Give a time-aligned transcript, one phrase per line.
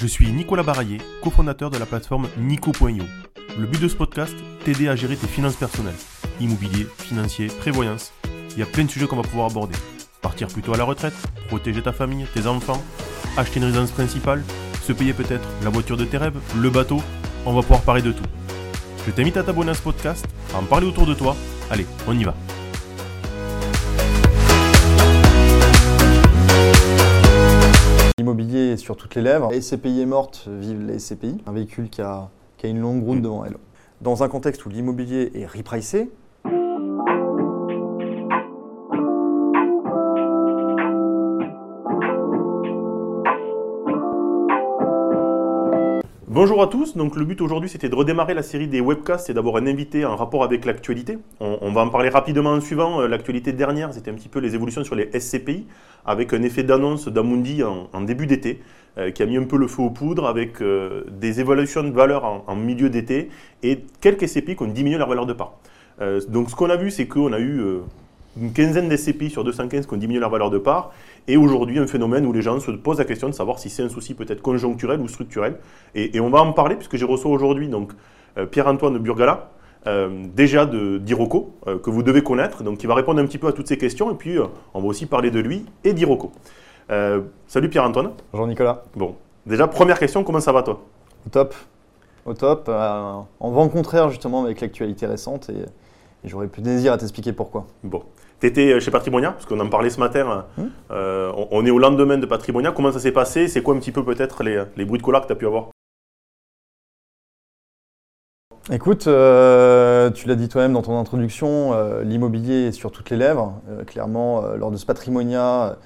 [0.00, 3.04] Je suis Nicolas Baraillé, cofondateur de la plateforme Nico.io.
[3.58, 4.34] Le but de ce podcast,
[4.64, 5.92] t'aider à gérer tes finances personnelles.
[6.40, 8.14] Immobilier, financier, prévoyance.
[8.52, 9.76] Il y a plein de sujets qu'on va pouvoir aborder.
[10.22, 11.12] Partir plutôt à la retraite,
[11.48, 12.82] protéger ta famille, tes enfants,
[13.36, 14.42] acheter une résidence principale,
[14.82, 17.02] se payer peut-être la voiture de tes rêves, le bateau.
[17.44, 18.24] On va pouvoir parler de tout.
[19.06, 21.36] Je t'invite à t'abonner à ce podcast, à en parler autour de toi.
[21.70, 22.34] Allez, on y va.
[28.20, 29.50] L'immobilier est sur toutes les lèvres.
[29.50, 31.38] Les SCPI est morte, vive les SCPI.
[31.46, 33.56] Un véhicule qui a, qui a une longue route devant elle.
[34.02, 36.10] Dans un contexte où l'immobilier est repricé,
[46.42, 49.34] Bonjour à tous, donc le but aujourd'hui c'était de redémarrer la série des webcasts et
[49.34, 51.18] d'avoir un invité en rapport avec l'actualité.
[51.38, 53.02] On, va en parler rapidement en suivant.
[53.02, 55.66] Euh, L'actualité dernière c'était un petit peu les évolutions sur les SCPI
[56.06, 58.62] avec un effet d'annonce d'Amundi en, en début d'été
[58.96, 61.90] euh, qui a mis un peu le feu aux poudres avec euh, des évaluations de
[61.90, 63.28] valeur en, milieu d'été
[63.62, 65.58] et quelques SCPI qui ont diminué leur valeur de part.
[66.30, 67.60] Donc ce qu'on a vu c'est qu'on a eu
[68.40, 70.92] une quinzaine d'SCPI sur 215 qui ont diminué leur valeur de part
[71.28, 73.82] et aujourd'hui un phénomène où les gens se posent la question de savoir si c'est
[73.82, 75.58] un souci peut-être conjoncturel ou structurel.
[75.94, 77.92] Et, et on va en parler puisque j'ai reçu aujourd'hui donc
[78.38, 79.50] euh, Pierre-Antoine Burgala,
[79.86, 83.38] euh, déjà de d'Iroco, euh, que vous devez connaître, donc qui va répondre un petit
[83.38, 84.44] peu à toutes ces questions et puis euh,
[84.74, 86.32] on va aussi parler de lui et d'Iroco.
[86.90, 88.10] Euh, salut Pierre-Antoine.
[88.32, 88.82] Bonjour Nicolas.
[88.96, 89.16] Bon,
[89.46, 90.80] déjà première question, comment ça va toi?
[91.26, 91.54] Au top.
[92.26, 92.66] Au top.
[92.68, 95.58] euh, en vent contraire justement avec l'actualité récente et,
[96.24, 97.66] et j'aurais plus désir à t'expliquer pourquoi.
[97.82, 98.02] Bon,
[98.40, 100.46] t'étais chez Patrimonia parce qu'on en parlait ce matin.
[100.56, 100.66] Hmm.
[100.90, 102.72] Euh, on, on est au lendemain de Patrimonia.
[102.72, 103.46] Comment ça s'est passé?
[103.48, 105.46] C'est quoi un petit peu peut-être les, les bruits de colère que tu as pu
[105.46, 105.68] avoir?
[108.72, 113.16] Écoute, euh, tu l'as dit toi-même dans ton introduction, euh, l'immobilier est sur toutes les
[113.16, 113.60] lèvres.
[113.68, 115.76] Euh, clairement, euh, lors de ce patrimonia,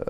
[0.00, 0.04] euh,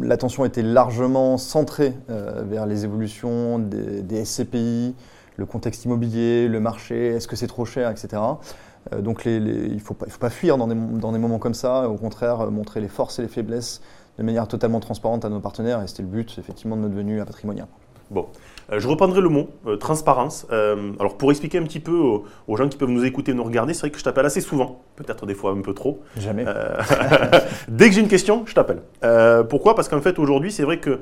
[0.00, 4.94] l'attention était largement centrée euh, vers les évolutions des, des SCPI,
[5.36, 8.22] le contexte immobilier, le marché, est-ce que c'est trop cher, etc.
[8.92, 11.88] Euh, donc il ne faut, pas- fuir dans des, mom- dans des moments comme ça,
[11.88, 13.80] au contraire, euh, montrer les forces et les faiblesses
[14.18, 17.20] de manière totalement transparente à nos partenaires, et c'était le but effectivement de notre venue
[17.20, 17.66] à Patrimonia.
[18.14, 18.26] Bon,
[18.72, 20.46] Euh, je reprendrai le mot euh, transparence.
[20.50, 23.44] Euh, alors pour expliquer un petit peu aux, aux gens qui peuvent nous écouter, nous
[23.44, 26.00] regarder, c'est vrai que je t'appelle assez souvent, peut-être des fois un peu trop.
[26.18, 26.46] Jamais.
[27.68, 28.80] Dès que j'ai une question, je t'appelle.
[29.50, 29.74] Pourquoi?
[29.74, 31.00] Parce qu'en fait, aujourd'hui, c'est vrai que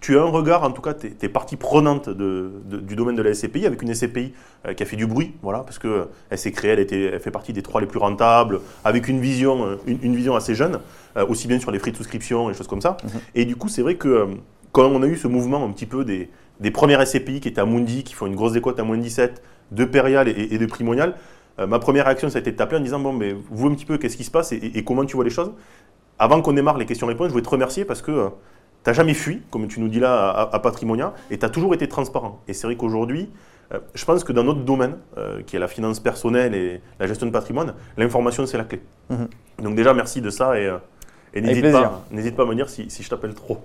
[0.00, 3.16] tu as un regard, en tout cas, tu es, partie prenante de- de- du domaine
[3.16, 4.32] de la SCPI, avec une SCPI
[4.76, 7.52] qui a fait du bruit, voilà, parce qu'elle s'est créée, elle, était, elle fait partie
[7.52, 10.78] des trois les plus rentables, avec une vision, une, une vision assez jeune,
[11.28, 12.96] aussi bien sur les frais de souscription et choses comme ça.
[13.02, 13.10] Mhm.
[13.34, 14.28] Et du coup, c'est vrai que
[14.76, 16.28] quand on a eu ce mouvement un petit peu des,
[16.60, 19.42] des premières SCPI qui étaient à Mundi, qui font une grosse décote à moins 17,
[19.72, 21.14] de Perial et, et de Primonial,
[21.58, 23.74] euh, ma première réaction, ça a été de t'appeler en disant Bon, mais vous un
[23.74, 25.52] petit peu, qu'est-ce qui se passe et, et- et comment tu vois les choses?
[26.18, 29.40] Avant qu'on démarre les questions-réponses, je voulais te remercier parce que tu n'as jamais fui,
[29.50, 32.42] comme tu nous dis là à, à Patrimonia, et tu as toujours été transparent.
[32.46, 33.30] Et c'est vrai qu'aujourd'hui,
[33.72, 37.06] euh, je pense que dans notre domaine, euh, qui est la finance personnelle et la
[37.06, 38.80] gestion de patrimoine, l'information, c'est la clé.
[39.10, 39.28] Mhm.
[39.62, 40.76] Donc, déjà, merci de ça et, euh,
[41.40, 41.80] n'hésite pas,
[42.36, 43.58] pas à me dire si, si je t'appelle trop.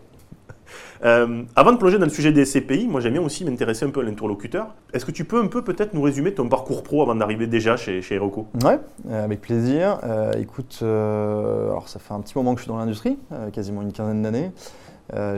[1.04, 3.90] Euh, avant de plonger dans le sujet des CPI, moi j'aime bien aussi m'intéresser un
[3.90, 4.68] peu à l'interlocuteur.
[4.94, 7.76] Est-ce que tu peux un peu peut-être nous résumer ton parcours pro avant d'arriver déjà
[7.76, 8.80] chez, chez Heroco Ouais,
[9.10, 10.00] euh, avec plaisir.
[10.04, 13.18] Euh, écoute, alors ça fait un petit moment que je suis dans l'industrie,
[13.54, 14.52] quasiment une quinzaine d'années.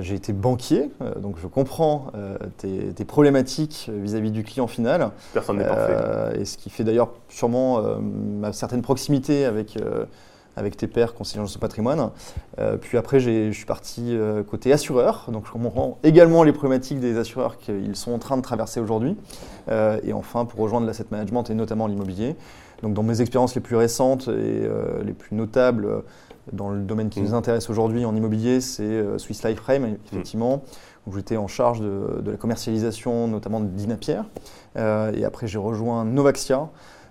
[0.02, 2.12] J'ai été banquier, donc je comprends
[2.58, 5.10] tes, tes problématiques vis-à-vis du client final.
[5.34, 6.40] Personne n'est parfait.
[6.40, 9.80] Et ce qui fait d'ailleurs sûrement ma certaine proximité avec,
[10.56, 12.10] avec tes pairs conseillers de patrimoine.
[12.60, 17.00] Euh, puis après, je suis parti euh, côté assureur, donc je comprends également les problématiques
[17.00, 19.18] des assureurs qu'ils sont en train de traverser aujourd'hui.
[19.70, 22.36] Euh, et enfin, pour rejoindre l'asset management et notamment l'immobilier.
[22.82, 24.68] Donc dans mes expériences les plus récentes et
[25.06, 26.04] les plus notables
[26.52, 27.24] dans le domaine qui Mm.
[27.24, 30.64] nous intéresse aujourd'hui en immobilier, c'est Swiss Life Frame, effectivement,
[31.08, 34.26] où j'étais en charge de, de la commercialisation, notamment de Dina Pierre.
[34.78, 36.70] Euh, et après, j'ai rejoint Novaxia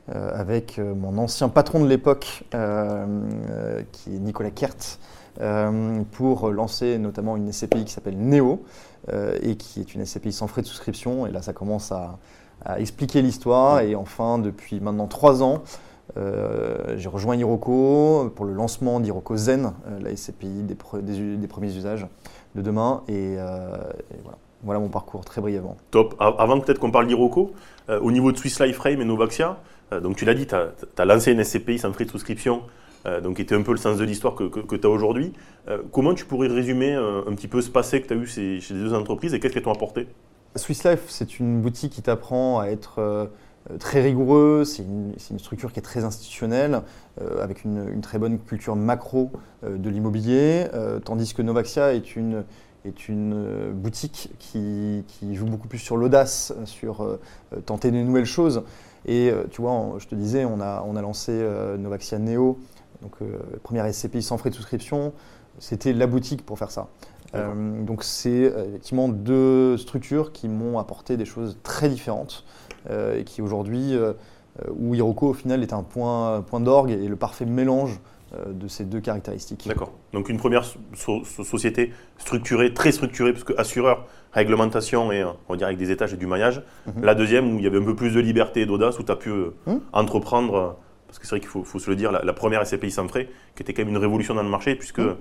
[0.09, 3.07] avec euh, mon ancien patron de l'époque, euh,
[3.51, 4.99] euh, qui est Nicolas Kert,
[5.41, 8.65] euh, pour lancer notamment une SCPI qui s'appelle Neo,
[9.13, 11.27] euh, et qui est une SCPI sans frais de souscription.
[11.27, 12.19] Et là, ça commence à,
[12.77, 13.81] expliquer l'histoire.
[13.81, 15.63] Et enfin, depuis maintenant trois ans,
[16.17, 22.07] euh, j'ai rejoint Iroco pour le lancement d'Iroco Zen, euh, la SCPI des, premiers usages
[22.55, 23.03] de demain.
[23.09, 23.77] Et, euh,
[24.63, 24.79] voilà.
[24.79, 25.77] mon parcours très brièvement.
[25.91, 26.15] Top.
[26.21, 27.53] Avant peut-être qu'on parle d'Iroco,
[27.89, 29.57] euh, au niveau de Swiss Life Frame et Novaxia, euh,
[30.01, 32.63] donc tu l'as dit, tu as, lancé une SCPI sans frais de souscription,
[33.07, 35.33] euh, donc qui était un peu le sens de l'histoire que, tu as aujourd'hui.
[35.69, 38.27] Euh, comment tu pourrais résumer euh, un petit peu ce passé que tu as eu
[38.27, 40.07] chez, chez les deux entreprises et qu'est-ce qu'elles t'ont apporté?
[40.57, 43.01] Swiss Life, c'est une boutique qui t'apprend à être
[43.71, 46.83] euh, très rigoureux, c'est une, structure qui est très institutionnelle,
[47.21, 49.31] euh, avec une, très bonne culture macro
[49.65, 52.45] euh, de l'immobilier, euh, tandis que Novaxia est une,
[52.85, 57.19] est une boutique qui, joue beaucoup plus sur l'audace, sur
[57.65, 58.65] tenter de nouvelles choses.
[59.07, 61.33] Et tu vois, je te disais, on a, on a lancé
[61.79, 62.59] Novaxia Neo,
[63.03, 63.17] donc
[63.63, 65.13] première SCPI sans frais de souscription.
[65.59, 66.89] C'était la boutique pour faire ça.
[67.35, 72.45] donc c'est effectivement deux structures qui m'ont apporté des choses très différentes
[72.91, 73.99] et qui aujourd'hui
[74.61, 77.99] euh, où Hiroko au final est un point, point d'orgue et le parfait mélange euh,
[78.47, 79.67] de ces deux caractéristiques.
[79.69, 79.93] D'accord.
[80.13, 80.65] Donc une première
[80.95, 86.17] société structurée, très structurée, parce que assureur, réglementation et on dirait avec des étages et
[86.17, 86.63] du maillage.
[86.87, 87.05] Mhm.
[87.05, 89.13] La deuxième où il y avait un peu plus de liberté et d'audace, où tu
[89.13, 89.81] as pu euh, mhm.
[89.93, 90.77] entreprendre,
[91.07, 93.63] parce que c'est vrai qu'il faut, se le dire, la, première SCPI sans frais, qui
[93.63, 95.17] était quand même une révolution dans le marché, puisque mhm.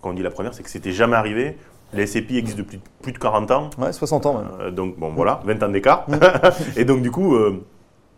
[0.00, 1.56] quand on dit la première, c'est que c'était jamais arrivé.
[1.94, 3.70] Les SCPI existent depuis plus de 40 ans.
[3.78, 4.74] Ouais, 60 ans même.
[4.74, 6.06] donc bon voilà, 20 ans d'écart.
[6.76, 7.34] et donc du coup,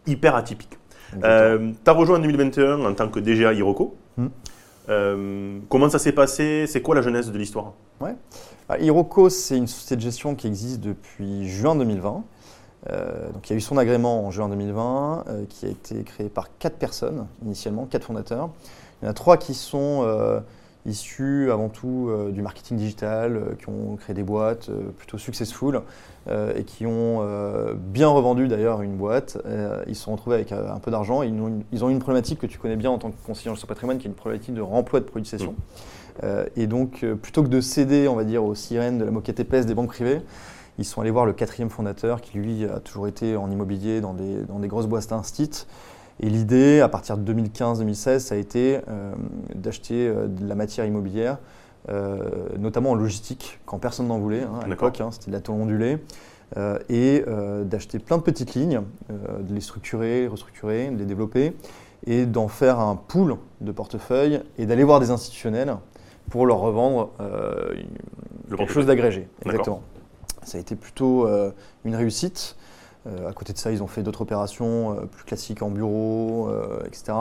[0.09, 0.80] hyper atypique.
[1.25, 3.97] Euh, tu as rejoint en 2021 en tant que DGA Hiroko.
[4.17, 4.27] Hmm.
[4.89, 6.67] Euh, comment ça s'est passé?
[6.67, 7.73] C'est quoi la genèse de l'histoire?
[8.01, 8.15] Ouais.
[8.81, 12.25] Hiroko, c'est une société de gestion qui existe depuis juin 2020.
[12.89, 16.29] Euh, donc, il y a eu son agrément en juin 2020, qui a été créé
[16.29, 18.51] par quatre personnes initialement, quatre fondateurs.
[19.03, 20.05] Il y en a trois qui sont
[20.87, 25.19] issus avant tout euh, du marketing digital, euh, qui ont créé des boîtes euh, plutôt
[25.19, 25.83] successful
[26.55, 27.27] et qui ont
[27.77, 29.39] bien revendu d'ailleurs une boîte.
[29.89, 31.23] ils se sont retrouvés avec un peu d'argent.
[31.23, 31.35] Ils,
[31.73, 33.99] ils, ont une problématique que tu connais bien en tant que conseiller en gestion patrimoine,
[33.99, 35.55] qui est une problématique de remploi de produits de cession.
[36.23, 36.27] Mmh.
[36.57, 39.67] et donc, plutôt que de céder, on va dire, aux sirènes de la moquette épaisse
[39.67, 40.21] des banques privées,
[40.79, 44.13] ils sont allés voir le quatrième fondateur qui, lui, a toujours été en immobilier dans
[44.13, 45.67] des, dans des grosses boîtes d'instit
[46.23, 49.13] et l'idée, à partir de 2015-2016, ça a été euh,
[49.55, 51.39] d'acheter euh, de la matière immobilière,
[51.89, 52.19] euh,
[52.59, 55.57] notamment en logistique, quand personne n'en voulait hein, à l'époque, hein, c'était de la tôle
[55.57, 55.99] ondulée,
[56.89, 57.25] et
[57.65, 61.57] d'acheter plein de petites lignes, de les structurer, restructurer, de les développer,
[62.09, 65.77] et d'en faire un pool de portefeuille, et d'aller voir des institutionnels
[66.29, 67.11] pour leur revendre
[68.49, 69.29] quelque chose d'agrégé.
[69.47, 69.83] Exactement.
[70.43, 71.29] Ça a été plutôt
[71.85, 72.57] une réussite.
[73.07, 76.49] Euh, à côté de ça, ils ont fait d'autres opérations euh, plus classiques en bureau,
[76.49, 77.13] euh, etc.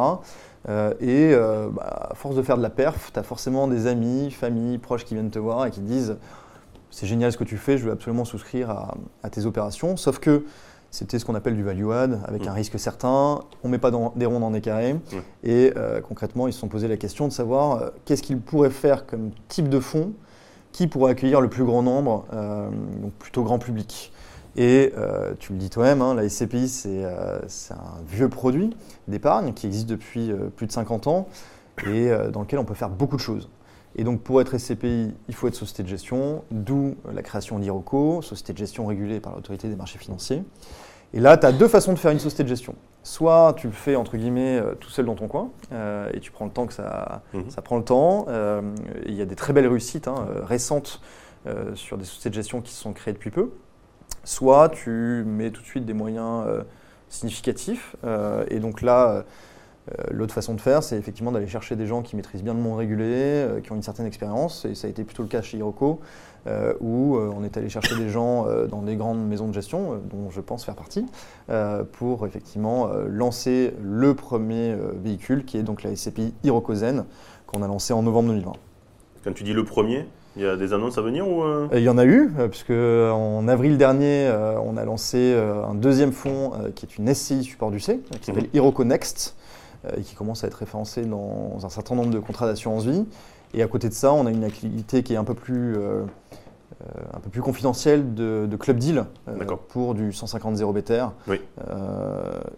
[0.99, 1.33] et
[1.73, 5.05] bah, à force de faire de la perf, tu as forcément des amis, familles, proches
[5.05, 6.17] qui viennent te voir et qui te disent
[6.91, 8.69] c'est génial ce que tu fais, je veux absolument souscrire
[9.23, 9.95] à, tes opérations.
[9.95, 10.43] Sauf que
[10.91, 12.55] c'était ce qu'on appelle du value add, avec un mmh.
[12.55, 13.41] risque certain.
[13.63, 14.93] On ne met pas des ronds dans des carrés.
[14.95, 15.17] Mmh.
[15.43, 15.73] Et
[16.07, 19.69] concrètement, ils se sont posé la question de savoir qu'est-ce qu'ils pourraient faire comme type
[19.69, 20.13] de fonds
[20.71, 22.25] qui pourrait accueillir le plus grand nombre,
[23.01, 24.11] donc plutôt grand public.
[24.55, 28.75] Et euh, tu le dis toi-même, hein, la SCPI, euh, c'est un vieux produit
[29.07, 31.27] d'épargne qui existe depuis euh, plus de 50 ans
[31.87, 33.49] et dans lequel on peut faire beaucoup de choses.
[33.95, 38.21] Et donc pour être SCPI, il faut être société de gestion, d'où la création d'IROCO,
[38.21, 40.43] société de gestion régulée par l'autorité des marchés financiers.
[41.13, 42.75] Et là, tu as deux façons de faire une société de gestion.
[43.01, 45.51] Soit tu le fais entre guillemets tout seul dans ton coin
[46.13, 48.25] et tu prends le temps que ça, ça prend le temps.
[49.05, 50.99] Il y a des très belles réussites hein, récentes
[51.75, 53.51] sur des sociétés de gestion qui se sont créées depuis peu
[54.29, 56.61] soit tu mets tout de suite des moyens euh,
[57.09, 57.95] significatifs.
[58.03, 59.09] Euh, et donc là,
[59.89, 62.59] euh, l'autre façon de faire, c'est effectivement d'aller chercher des gens qui maîtrisent bien le
[62.59, 64.65] monde régulé, qui ont une certaine expérience.
[64.65, 65.99] Et ça a été plutôt le cas chez Hiroko,
[66.79, 70.41] où on est allé chercher des gens dans des grandes maisons de gestion, dont je
[70.41, 71.05] pense faire partie,
[71.93, 77.05] pour effectivement lancer le premier véhicule, qui est donc la SCPI Hiroko Zen,
[77.47, 78.53] qu'on a lancé en novembre 2020.
[79.23, 80.05] Quand tu dis le premier,
[80.35, 82.47] il y a des annonces à venir ou euh Il y en a eu, euh,
[82.47, 87.44] puisque en avril dernier, euh, on a lancé un deuxième fonds qui est une SCI
[87.44, 88.89] support du C, qui s'appelle Hiroko mhm.
[88.89, 89.35] Next,
[89.97, 93.06] et qui commence à être référencé dans un certain nombre de contrats d'assurance vie.
[93.54, 95.77] Et à côté de ça, on a une activité qui est un peu plus,
[97.13, 99.06] un peu plus confidentielle de, club deal
[99.69, 101.11] pour du 150 0 BTR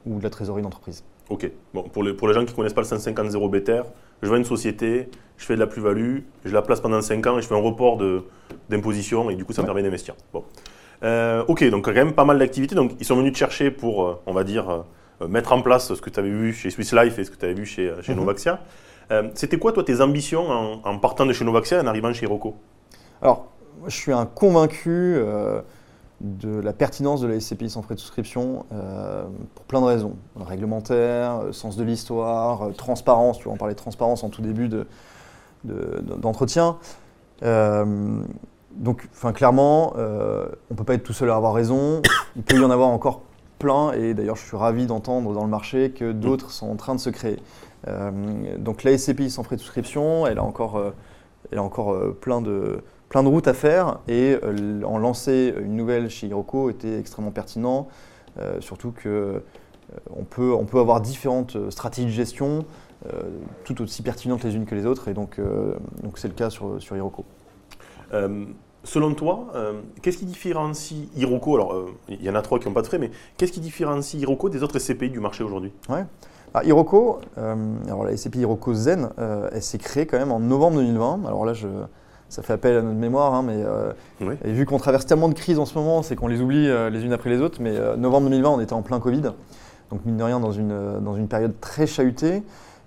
[0.06, 1.04] ou de la trésorerie d'entreprise.
[1.32, 1.50] Ok.
[1.74, 3.84] Bon, pour, les, pour les gens qui ne connaissent pas le 150 0 BTR,
[4.22, 7.38] je vois une société, je fais de la plus-value, je la place pendant 5 ans
[7.38, 7.98] et je fais un report
[8.70, 10.14] d'imposition et du coup ça me permet d'investir.
[10.34, 10.44] Bon.
[11.04, 12.76] Euh, ok, donc quand même pas mal d'activités.
[12.76, 14.84] Donc ils sont venus te chercher pour, euh, on va dire,
[15.22, 17.38] euh, mettre en place ce que tu avais vu chez Swiss Life et ce que
[17.38, 18.20] tu avais vu chez, chez mhm.
[18.20, 18.60] Novaxia.
[19.34, 20.50] C'était quoi toi tes ambitions
[20.86, 22.56] en, partant de chez Novaxia et en arrivant chez Rocco?
[23.22, 23.52] Alors,
[23.86, 25.18] je suis un convaincu
[26.22, 29.26] de la pertinence de la SCPI sans frais de souscription euh,
[29.56, 30.16] pour plein de raisons.
[30.36, 34.42] Réglementaire, euh, sens de l'histoire, euh, transparence, tu vois, on parlait de transparence en tout
[34.42, 34.70] début
[35.64, 36.78] d'entretien.
[37.42, 40.00] donc, enfin, clairement, on
[40.72, 42.02] ne peut pas être tout seul à avoir raison.
[42.36, 43.22] Il peut y en avoir encore
[43.60, 46.96] plein, et d'ailleurs, je suis ravi d'entendre dans le marché que d'autres sont en train
[46.96, 47.40] de se créer.
[48.58, 50.82] donc, la SCPI sans frais de souscription, elle a encore,
[51.52, 55.76] elle a encore plein de plein de routes à faire et euh, en lancer une
[55.76, 57.90] nouvelle chez Hiroko était extrêmement pertinent,
[58.40, 59.40] euh, surtout que euh,
[60.16, 62.66] on, peut, on peut avoir différentes stratégies de gestion,
[63.64, 65.42] tout aussi pertinentes les unes que les autres, et donc
[66.04, 67.26] donc c'est le cas sur, sur Hiroko.
[68.84, 69.48] selon toi,
[70.04, 73.00] qu'est-ce qui différencie Hiroko Alors, il y en a trois qui n'ont pas de frais,
[73.00, 75.74] mais qu'est-ce qui différencie Hiroko des autres SCPI du marché aujourd'hui?
[75.90, 76.06] Ouais.
[76.54, 81.26] Ah, Hiroko, alors la SCPI Hiroko Zen, elle s'est créée quand même en novembre 2020.
[81.26, 81.68] Alors là, je,
[82.32, 83.64] ça fait appel à notre mémoire, hein, mais
[84.44, 87.04] et vu qu'on traverse tellement de crises en ce moment, c'est qu'on les oublie les
[87.06, 87.60] unes après les autres.
[87.62, 89.34] Mais novembre 2020, on était en plein Covid,
[89.92, 92.44] donc mine de rien dans une, dans une période très chahutée.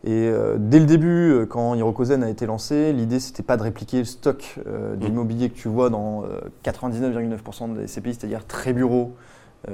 [0.06, 3.62] Et euh, dès le début, euh, quand Hirokozen a été lancé, l'idée c'était pas de
[3.62, 6.24] répliquer le stock euh, d'immobilier que tu vois dans
[6.62, 9.14] 99,9% des CPI, c'est-à-dire très bureau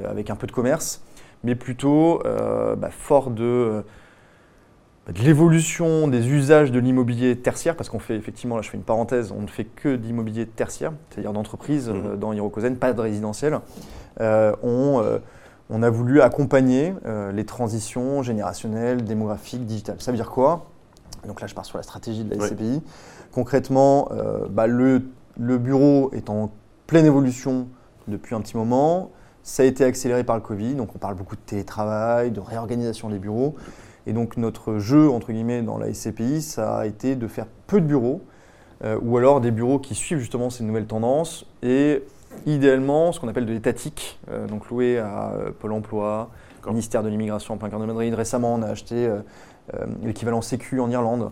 [0.05, 1.03] avec un peu de commerce,
[1.43, 3.83] mais plutôt bah, fort de,
[5.13, 8.85] de l'évolution des usages de l'immobilier tertiaire, parce qu'on fait effectivement, là je fais une
[8.85, 12.17] parenthèse, on ne fait que d'immobilier tertiaire, c'est-à-dire d'entreprise mmh.
[12.17, 13.59] dans Hirokozen, pas de résidentiel.
[14.21, 15.21] on
[15.71, 19.97] on a voulu accompagner euh, les transitions générationnelles, démographiques, digitales.
[20.01, 20.67] Ça veut dire quoi?
[21.27, 22.83] Donc là, je pars sur la stratégie de la SCPI.
[23.33, 25.01] Concrètement, euh, bah, le,
[25.37, 26.51] bureau est en
[26.89, 27.69] pleine évolution
[28.09, 29.13] depuis un petit moment.
[29.45, 33.09] Ça a été accéléré par le Covid, donc on parle beaucoup de télétravail, de réorganisation
[33.09, 33.55] des bureaux.
[34.11, 37.81] Et donc notre jeu, entre guillemets, dans la SCPI, ça a été de faire peu
[37.81, 38.23] de bureaux,
[38.83, 42.03] euh, ou alors des bureaux qui suivent justement ces nouvelles tendances et
[42.45, 46.31] idéalement ce qu'on appelle de l'étatique, euh, donc loué à euh, Pôle emploi,
[46.67, 48.13] ministère de l'immigration en plein cœur de Madrid.
[48.13, 49.09] Récemment, on a acheté
[50.03, 51.31] l'équivalent Sécu en Irlande.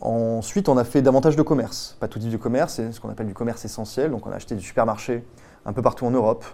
[0.00, 3.10] ensuite, on a fait davantage de commerce, pas tout type de commerce, c'est ce qu'on
[3.10, 4.10] appelle du commerce essentiel.
[4.10, 5.22] Donc, on a acheté des supermarchés
[5.66, 6.44] un peu partout en Europe,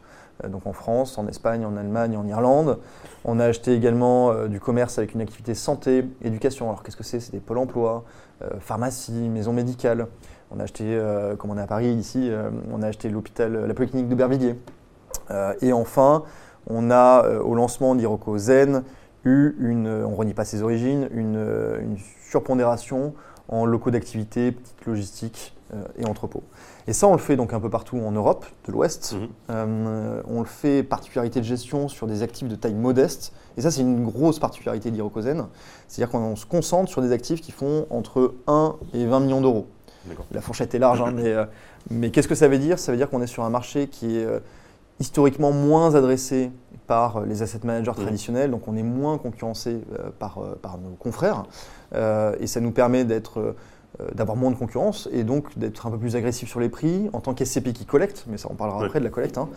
[0.48, 2.78] donc en France, en Espagne, en Allemagne, en Irlande.
[3.24, 6.66] On a acheté également du commerce avec une activité santé, éducation.
[6.68, 7.20] Alors, qu'est-ce que c'est?
[7.20, 8.04] C'est des pôles emploi,
[8.60, 10.08] pharmacie, maison médicale.
[10.54, 13.66] On a acheté, euh, comme on est à Paris ici, euh, on a acheté l'hôpital,
[13.66, 14.56] la polyclinique d'Aubervilliers.
[15.30, 16.22] Euh, et enfin,
[16.68, 18.84] on a au lancement d'Iroco Zen
[19.24, 21.96] eu une, on ne renie pas ses origines, une,
[22.28, 23.14] surpondération
[23.48, 25.53] en locaux d'activité, petite logistique
[25.98, 26.44] et entrepôts.
[26.86, 29.16] Et ça, on le fait donc un peu partout en Europe, de l'Ouest.
[29.48, 30.22] Mhm.
[30.28, 33.32] on le fait particularité de gestion sur des actifs de taille modeste.
[33.56, 35.46] Et ça, c'est une grosse particularité d'Irocozen.
[35.88, 39.66] C'est-à-dire qu'on se concentre sur des actifs qui font entre 1 et 20 millions d'euros.
[40.32, 41.46] La fourchette est large, hein, euh,
[41.90, 42.78] mais, qu'est-ce que ça veut dire?
[42.78, 44.40] Ça veut dire qu'on est sur un marché qui est euh,
[45.00, 46.50] historiquement moins adressé
[46.86, 49.80] par euh, les asset managers traditionnels, donc on est moins concurrencé
[50.18, 51.44] par, nos confrères,
[51.94, 53.04] et ça nous permet
[54.14, 57.20] d'avoir moins de concurrence et donc d'être un peu plus agressif sur les prix en
[57.20, 59.48] tant qu'SCP qui collecte, mais ça on parlera après de la collecte, hein,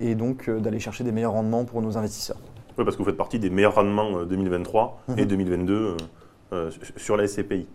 [0.00, 2.38] et donc d'aller chercher des meilleurs rendements pour nos investisseurs.
[2.76, 5.96] Oui, parce que vous faites partie des meilleurs rendements 2023 et 2022
[6.52, 6.70] mhm.
[6.96, 7.66] sur la SCPI.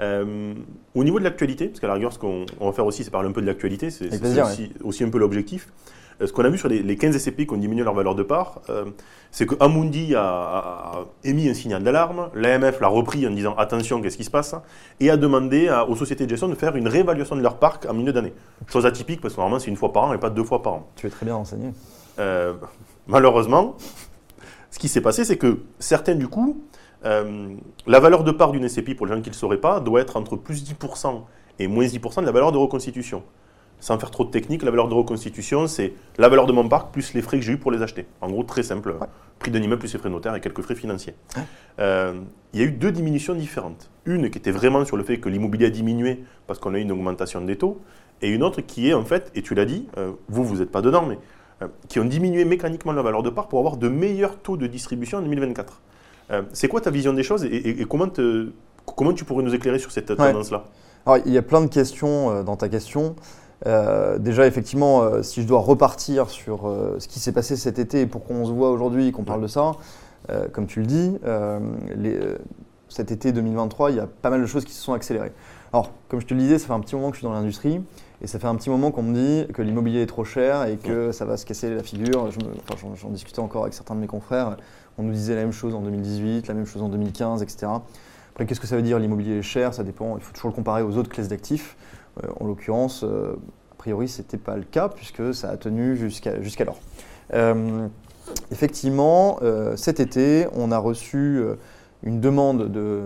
[0.00, 0.54] Euh,
[0.94, 3.28] au niveau de l'actualité, parce qu'à la rigueur, ce qu'on va faire aussi, c'est parler
[3.28, 4.08] un peu de l'actualité, c'est
[4.84, 5.68] aussi, un peu l'objectif.
[6.20, 8.22] Euh, ce qu'on a vu sur les, 15 SCP qui ont diminué leur valeur de
[8.22, 8.86] part, euh,
[9.30, 14.16] c'est que Amundi a, émis un signal d'alarme, l'AMF l'a repris en disant attention, qu'est-ce
[14.16, 14.54] qui se passe,
[15.00, 17.94] et a demandé aux sociétés de gestion de faire une réévaluation de leur parc en
[17.94, 18.32] milieu d'année.
[18.66, 20.74] Chose atypique parce que normalement c'est une fois par an et pas deux fois par
[20.74, 20.88] an.
[20.96, 21.72] Tu es très bien renseigné.
[23.06, 23.76] malheureusement,
[24.70, 26.62] ce qui s'est passé, c'est que certains du coup
[27.04, 27.54] euh,
[27.86, 30.00] la valeur de part d'une SCPI, pour les gens qui ne le sauraient pas, doit
[30.00, 31.22] être entre plus 10%
[31.58, 33.22] et moins 10% de la valeur de reconstitution.
[33.80, 36.92] Sans faire trop de technique, la valeur de reconstitution, c'est la valeur de mon parc
[36.92, 38.06] plus les frais que j'ai eu pour les acheter.
[38.20, 38.96] En gros, très simple.
[39.38, 41.14] Prix d'un immeuble plus les frais notaires et quelques frais financiers.
[41.78, 42.20] Euh,
[42.52, 43.90] il y a eu deux diminutions différentes.
[44.04, 46.82] Une qui était vraiment sur le fait que l'immobilier a diminué parce qu'on a eu
[46.82, 47.80] une augmentation des taux,
[48.20, 50.72] et une autre qui est en fait, et tu l'as dit, euh, vous, vous n'êtes
[50.72, 51.18] pas dedans, mais
[51.88, 55.18] qui ont diminué mécaniquement la valeur de part pour avoir de meilleurs taux de distribution
[55.18, 55.80] en 2024.
[56.30, 60.14] Euh, c'est quoi ta vision des choses et, comment, tu pourrais nous éclairer sur cette
[60.14, 60.64] tendance-là?
[61.24, 63.16] Il y a plein de questions euh, dans ta question.
[63.66, 68.06] Euh, déjà, effectivement, si je dois repartir sur ce qui s'est passé cet été et
[68.06, 69.72] pourquoi on se voit aujourd'hui et qu'on parle de ça,
[70.52, 71.18] comme tu le dis,
[72.88, 75.32] cet été 2023, il y a pas mal de choses qui se sont accélérées.
[75.72, 77.34] Alors, comme je te le disais, ça fait un petit moment que je suis dans
[77.34, 77.80] l'industrie
[78.22, 80.76] et ça fait un petit moment qu'on me dit que l'immobilier est trop cher et
[80.76, 82.30] que ça va se casser la figure.
[83.00, 84.56] J'en discutais encore avec certains de mes confrères.
[84.96, 87.66] On nous disait la même chose en 2018, la même chose en 2015, etc.
[88.32, 89.74] Après, qu'est-ce que ça veut dire l'immobilier est cher?
[89.74, 91.76] Ça dépend, il faut toujours le comparer aux autres classes d'actifs.
[92.24, 93.36] Euh, en l'occurrence, euh,
[93.72, 96.78] a priori, ce n'était pas le cas puisque ça a tenu jusqu'alors.
[97.34, 97.86] Euh,
[98.50, 99.38] effectivement,
[99.76, 101.42] cet été, on a reçu
[102.02, 103.00] une demande de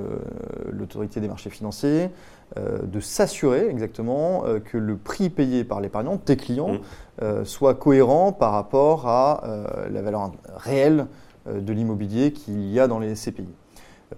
[0.71, 2.09] l'autorité des marchés financiers
[2.57, 6.79] de s'assurer exactement que le prix payé par l'épargnant, tes clients,
[7.21, 7.45] mmh.
[7.45, 9.45] soit cohérent par rapport à
[9.91, 11.07] la valeur réelle
[11.47, 13.49] de l'immobilier qu'il y a dans les CPI.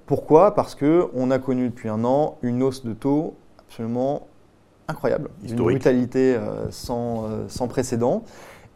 [0.06, 0.54] Pourquoi?
[0.54, 3.34] Parce qu'on a connu depuis un an une hausse de taux
[3.74, 4.28] absolument
[4.88, 8.24] incroyable, une brutalité euh, sans, euh, sans, précédent.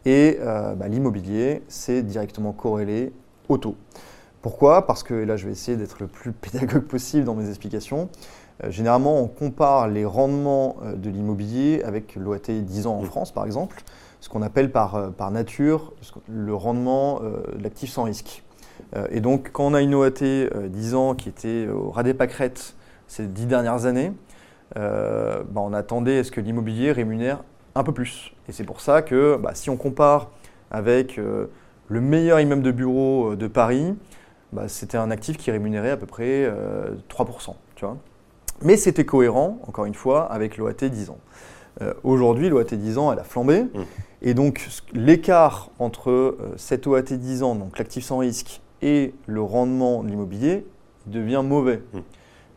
[0.05, 3.11] Et bah, l'immobilier, c'est directement corrélé
[3.49, 3.75] au taux.
[4.41, 4.87] Pourquoi?
[4.87, 8.09] Parce que, et là je vais essayer d'être le plus pédagogue possible dans mes explications,
[8.69, 13.83] généralement, on compare les rendements de l'immobilier avec l'OAT 10 ans en France, par exemple,
[14.21, 15.93] ce qu'on appelle par, par nature
[16.29, 18.43] le rendement de l'actif sans risque.
[19.11, 20.23] et donc, quand on a une OAT
[20.69, 22.73] 10 ans qui était au ras des pâquerettes
[23.07, 24.13] ces dix dernières années,
[24.75, 27.39] bah, on attendait à ce que l'immobilier rémunère
[27.75, 28.33] un peu plus.
[28.47, 30.29] Et c'est pour ça que bah, si on compare
[30.71, 31.47] avec euh,
[31.87, 33.95] le meilleur immeuble de bureau euh, de Paris,
[34.53, 36.49] bah, c'était un actif qui rémunérait à peu près 3%.
[36.49, 37.97] Euh, tu vois
[38.63, 41.19] Mais c'était cohérent, encore une fois, avec l'OAT 10 ans.
[42.03, 43.61] Aujourd'hui, l'OAT 10 ans, elle a flambé.
[43.61, 43.81] Mmh.
[44.21, 50.03] Et donc, l'écart entre cette OAT 10 ans, donc l'actif sans risque, et le rendement
[50.03, 50.65] de l'immobilier
[51.05, 51.81] devient mauvais.
[51.93, 51.99] Mmh.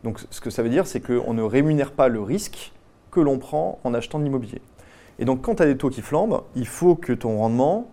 [0.03, 2.73] Donc, ce que ça veut dire, c'est qu'on ne rémunère pas le risque
[3.11, 4.61] que l'on prend en achetant de l'immobilier.
[5.19, 7.91] Et donc, quand tu as des taux qui flambent, il faut que ton rendement,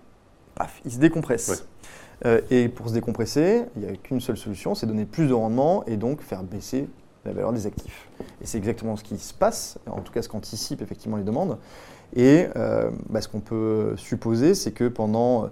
[0.55, 1.67] paf, il se décompresse.
[2.27, 5.33] Euh, et pour se décompresser, il n'y a qu'une seule solution, c'est donner plus de
[5.33, 6.89] rendement et donc faire baisser
[7.25, 8.09] la valeur des actifs.
[8.43, 11.59] Et c'est exactement ce qui se passe, en tout cas ce qu'anticipent effectivement les demandes.
[12.15, 15.51] Et euh, bah, ce qu'on peut supposer, c'est que pendant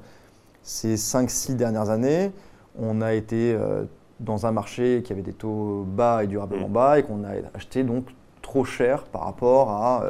[0.62, 2.32] ces 5-6 dernières années,
[2.78, 3.84] on a été euh,
[4.20, 6.72] dans un marché qui avait des taux bas et durablement mmh.
[6.72, 8.06] bas et qu'on a acheté donc
[8.42, 10.04] trop cher par rapport à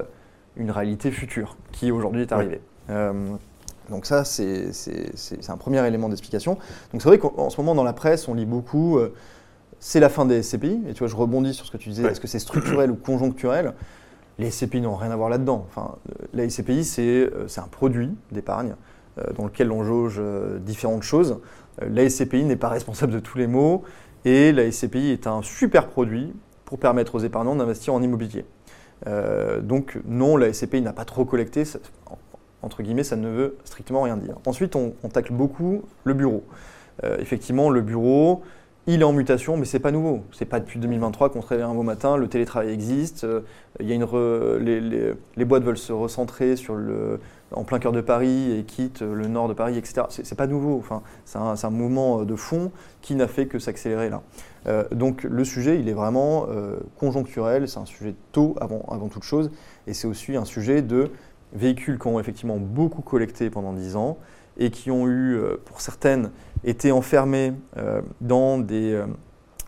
[0.59, 2.61] une réalité future qui aujourd'hui est arrivée.
[2.91, 3.13] Euh,
[3.89, 4.71] donc ça, c'est
[5.49, 6.55] un premier élément d'explication.
[6.93, 9.15] Donc c'est vrai qu'en ce moment, dans la presse, on lit beaucoup, euh,
[9.81, 10.83] c'est la fin des SCPI.
[10.89, 12.97] Et tu vois, je rebondis sur ce que tu disais, est-ce que c'est structurel ou
[12.97, 13.75] conjoncturel?
[14.39, 15.67] Les SCPI n'ont rien à voir là-dedans.
[15.69, 15.97] Enfin,
[16.33, 18.75] la SCPI, c'est un produit d'épargne
[19.19, 20.21] euh, dans lequel on jauge
[20.61, 21.39] différentes choses.
[21.81, 23.85] La SCPI n'est pas responsable de tous les maux
[24.25, 26.33] et la SCPI est un super produit
[26.65, 28.45] pour permettre aux épargnants d'investir en immobilier.
[29.07, 31.63] Euh, donc non, la SCPI n'a pas trop collecté,
[32.63, 34.37] entre guillemets, ça ne veut strictement rien dire.
[34.47, 36.45] Ensuite, on, tacle beaucoup le bureau.
[37.05, 38.43] Euh, effectivement, le bureau,
[38.89, 40.23] il est en mutation, mais c'est pas nouveau.
[40.33, 43.43] C'est pas depuis 2023 qu'on se réveille un beau matin, le télétravail existe, euh,
[45.37, 46.55] les, boîtes veulent se recentrer
[47.53, 50.07] en plein cœur de Paris et quittent le nord de Paris, etc.
[50.09, 50.83] C'est pas nouveau.
[51.27, 52.73] C'est un, mouvement de fond
[53.03, 54.23] qui n'a fait que s'accélérer là.
[54.67, 58.87] Euh, donc le sujet, il est vraiment euh, conjoncturel, c'est un sujet de taux avant,
[58.91, 59.51] avant toute chose,
[59.87, 61.11] et c'est aussi un sujet de
[61.53, 64.17] véhicules qui ont effectivement beaucoup collecté pendant 10 ans
[64.59, 66.31] et qui ont eu, euh, pour certaines,
[66.65, 67.53] été enfermés
[68.21, 69.01] dans des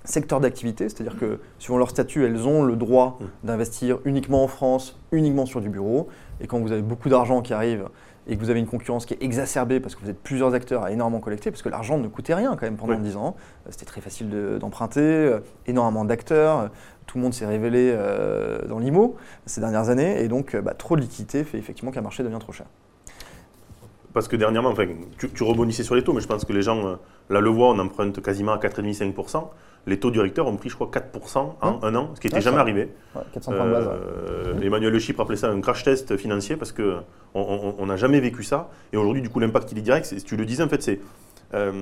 [0.02, 3.46] secteurs d'activité, c'est-à-dire que suivant leur statut, elles ont le droit mmh.
[3.46, 6.08] d'investir uniquement en France, uniquement sur du bureau,
[6.40, 7.84] et quand vous avez beaucoup d'argent qui arrive
[8.26, 10.84] et que vous avez une concurrence qui est exacerbée parce que vous êtes plusieurs acteurs
[10.84, 13.36] à énormément collecter, parce que l'argent ne coûtait rien quand même pendant 10 ans.
[13.66, 16.68] Euh, c'était très facile d'emprunter, euh, énormément d'acteurs, euh,
[17.06, 17.92] tout le monde s'est révélé
[18.68, 22.22] dans l'IMO ces dernières années, et donc bah, trop de liquidité fait effectivement qu'un marché
[22.22, 22.66] devient trop cher.
[24.12, 24.86] Parce que dernièrement, enfin,
[25.18, 27.68] tu, tu, rebondissais sur les taux, mais je pense que les gens, là le voient,
[27.68, 29.48] on emprunte quasiment à 4,5-5%
[29.86, 32.40] les taux directeurs ont pris, je crois, 4% en hein un an, ce qui n'était
[32.40, 32.90] jamais arrivé.
[33.32, 33.88] 400 points de base.
[33.88, 38.42] Euh, Emmanuel Le Chypre appelait ça un crash test financier parce qu'on n'a jamais vécu
[38.42, 38.70] ça.
[38.92, 40.14] Et aujourd'hui, du coup, l'impact, il est direct.
[40.24, 41.00] Tu le disais, en fait, c'est.
[41.52, 41.72] Euh,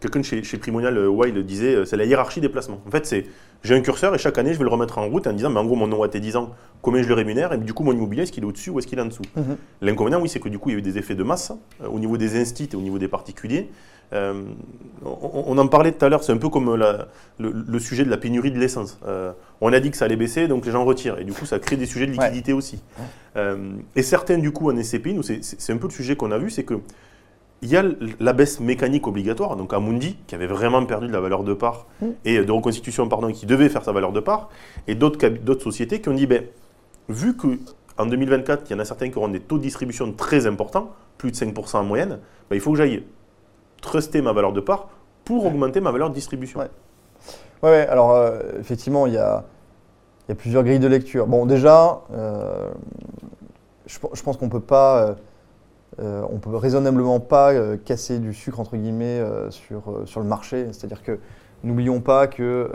[0.00, 2.80] quelqu'un chez, chez Primonial euh, Wild disait c'est la hiérarchie des placements.
[2.86, 3.26] En fait, c'est
[3.62, 5.58] j'ai un curseur et chaque année, je vais le remettre en route en disant mais
[5.58, 7.92] en gros, mon nom été 10 ans, combien je le rémunère Et du coup, mon
[7.92, 9.56] immobilier, est-ce qu'il est au-dessus ou est-ce qu'il est en dessous mhm.
[9.80, 11.52] L'inconvénient, oui, c'est que du coup, il y a eu des effets de masse
[11.84, 13.70] au niveau des instituts et au niveau des particuliers.
[14.12, 14.44] Euh,
[15.04, 16.74] on, en parlait tout à l'heure, c'est un peu comme
[17.38, 18.98] le, sujet de la pénurie de l'essence.
[19.06, 21.18] Euh, on a dit que ça allait baisser, donc les gens retirent.
[21.18, 22.82] Et du coup, ça crée des sujets de liquidité aussi.
[23.36, 26.38] Euh, et certains, du coup, en SCPI, nous, c'est un peu le sujet qu'on a
[26.38, 26.74] vu, c'est que
[27.62, 27.84] il y a
[28.20, 31.86] la baisse mécanique obligatoire, donc Amundi, qui avait vraiment perdu de la valeur de part,
[32.00, 32.06] mm.
[32.24, 34.50] et de reconstitution, pardon, qui devait faire sa valeur de part,
[34.86, 36.44] et d'autres sociétés qui ont dit, ben,
[37.08, 40.46] vu qu'en 2024, il y en a certains qui auront des taux de distribution très
[40.46, 42.18] importants, plus de 5% en moyenne,
[42.50, 43.04] ben, il faut que j'aille
[43.80, 44.88] truster ma valeur de part
[45.24, 46.60] pour augmenter ma valeur de distribution.
[46.60, 46.68] Ouais,
[47.62, 49.44] ouais, alors euh, effectivement, il y a,
[50.28, 51.26] y a, plusieurs grilles de lecture.
[51.26, 52.70] Bon, déjà, euh,
[53.86, 55.14] je, pense qu'on peut pas, euh,
[55.98, 60.66] on peut raisonnablement pas casser du sucre entre guillemets sur, sur le marché.
[60.72, 61.18] C'est-à-dire que
[61.64, 62.70] n'oublions pas que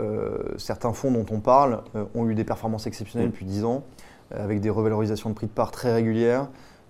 [0.56, 1.82] certains fonds dont on parle
[2.14, 3.30] ont eu des performances exceptionnelles mm.
[3.30, 3.84] depuis 10 ans,
[4.32, 6.48] avec des revalorisations de prix de part très régulières,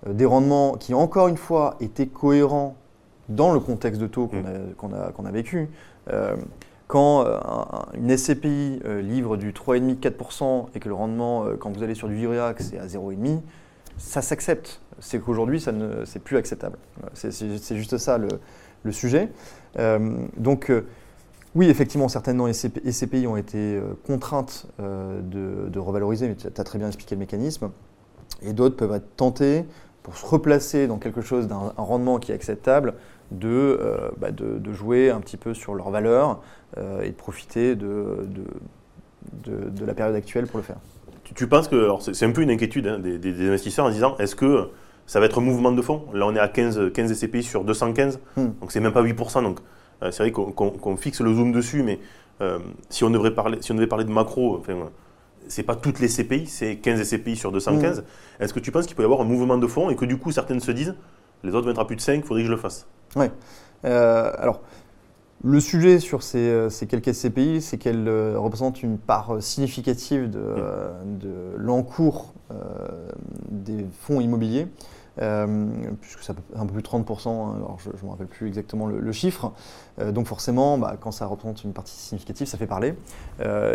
[0.09, 2.77] des rendements qui, encore une fois, étaient cohérents
[3.29, 4.95] dans le contexte de taux qu'on mm.
[4.95, 5.69] a, a, vécu,
[6.11, 6.37] euh,
[6.87, 7.39] quand euh,
[7.95, 12.15] une SCPI euh, livre du 3,5-4% et que le rendement, quand vous allez sur du
[12.15, 13.41] VIREAC, c'est à 0,5%,
[13.99, 14.81] ça s'accepte.
[14.99, 16.79] C'est qu'aujourd'hui, ça ne, c'est plus acceptable.
[17.15, 19.31] C'est, juste ça le, sujet.
[20.37, 20.73] donc,
[21.55, 26.87] oui, effectivement, certaines SCPI ont été contraintes de, de, revaloriser, mais tu as très bien
[26.89, 27.71] expliqué le mécanisme.
[28.43, 29.65] Et d'autres peuvent être tentées
[30.03, 32.95] pour se replacer dans quelque chose d'un rendement qui est acceptable,
[33.31, 36.43] de, euh, bah, de, jouer un petit peu sur leur valeur
[36.77, 38.27] euh, et de profiter de,
[39.45, 40.79] de, la période actuelle pour le faire.
[41.35, 44.69] Tu, penses que, c'est un peu une inquiétude hein, des, investisseurs en disant, est-ce que
[45.07, 46.07] ça va être un mouvement de fond?
[46.13, 48.47] Là, on est à 15, 15 SCPI sur 215, hmm.
[48.61, 49.43] donc c'est même pas 8%.
[49.43, 49.61] Donc,
[50.03, 51.99] euh, c'est vrai qu'on fixe le zoom dessus, mais
[52.41, 54.91] euh, si, on devrait parler, si on devait parler de macro, enfin,
[55.49, 58.01] c'est pas toutes les CPI, c'est 15 SCPI sur 215.
[58.01, 58.43] Hmm.
[58.43, 60.19] Est-ce que tu penses qu'il peut y avoir un mouvement de fond et que du
[60.19, 60.95] coup, certaines se disent,
[61.45, 62.87] les autres vont être à plus de 5, il faudrait que je le fasse?
[63.17, 63.27] Oui.
[63.85, 64.63] alors,
[65.45, 70.31] le sujet sur ces, euh, quelques SCPI, c'est qu'elles euh, représentent une part euh, significative
[70.31, 70.41] de,
[71.57, 72.33] l'encours
[73.51, 74.69] des fonds immobiliers,
[75.17, 78.47] puisque ça peut un peu plus de 30%, hein, alors je ne me rappelle plus
[78.47, 79.53] exactement le, chiffre.
[80.11, 82.95] donc forcément, bah, quand ça représente une partie significative, ça fait parler.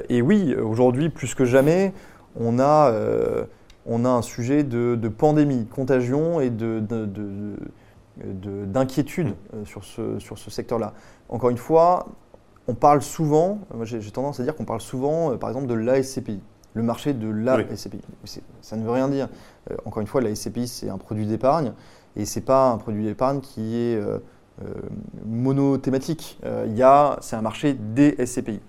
[0.10, 1.92] et oui, aujourd'hui, plus que jamais,
[2.40, 2.94] on a,
[3.88, 6.84] on a un sujet de, pandémie, contagion et de,
[8.24, 10.94] d'inquiétude sur ce, sur ce secteur-là
[11.30, 12.08] encore une fois,
[12.68, 16.42] on parle souvent, j'ai tendance à dire qu'on parle souvent, euh, par exemple, de l'ASCPI,
[16.74, 18.02] le marché de la SCPI.
[18.62, 19.30] Ça ne veut rien dire.
[19.72, 21.74] Euh, encore une fois, la SCPI, c'est un produit d'épargne,
[22.16, 24.20] et ce n'est pas un produit d'épargne qui est euh,
[25.26, 26.40] monothématique.
[27.22, 28.60] c'est un marché des SCPI.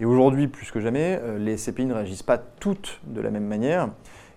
[0.00, 3.88] Et aujourd'hui, plus que jamais, les SCPI ne réagissent pas toutes de la même manière.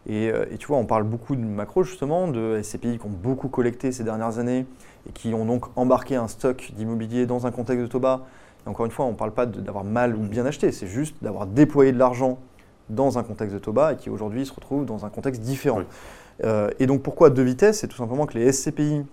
[0.08, 3.50] Et, et, tu vois, on parle beaucoup de macro justement, de SCPI qui ont beaucoup
[3.50, 4.66] collecté ces dernières années
[5.08, 8.26] et qui ont donc embarqué un stock d'immobilier dans un contexte de taux bas.
[8.66, 11.16] Et encore une fois, on ne parle pas d'avoir mal ou bien acheté, c'est juste
[11.22, 12.40] d'avoir déployé de l'argent
[12.90, 15.84] dans un contexte de taux bas et qui aujourd'hui se retrouvent dans un contexte différent.
[16.44, 17.80] Euh, et donc pourquoi deux vitesses?
[17.80, 19.04] C'est tout simplement que les SCPI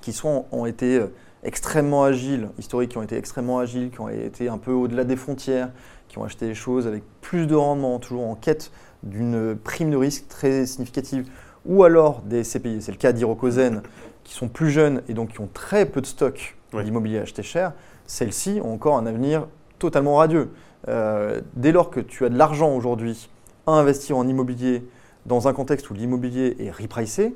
[0.00, 1.06] qui sont, ont été euh,
[1.42, 5.16] extrêmement agiles, historiques qui ont été extrêmement agiles, qui ont été un peu au-delà des
[5.16, 5.70] frontières,
[6.08, 8.70] qui ont acheté des choses avec plus de rendement, toujours en quête
[9.02, 11.28] d'une prime de risque très significative,
[11.66, 13.82] ou alors des SCPI, c'est le cas d'Irocosen,
[14.24, 17.72] qui sont plus jeunes et donc qui ont très peu de stock d'immobilier acheté cher,
[18.06, 20.50] celles-ci ont encore un avenir totalement radieux.
[20.88, 23.28] Euh, dès lors que tu as de l'argent aujourd'hui
[23.66, 24.86] à investir en immobilier
[25.26, 27.34] dans un contexte où l'immobilier est repricé,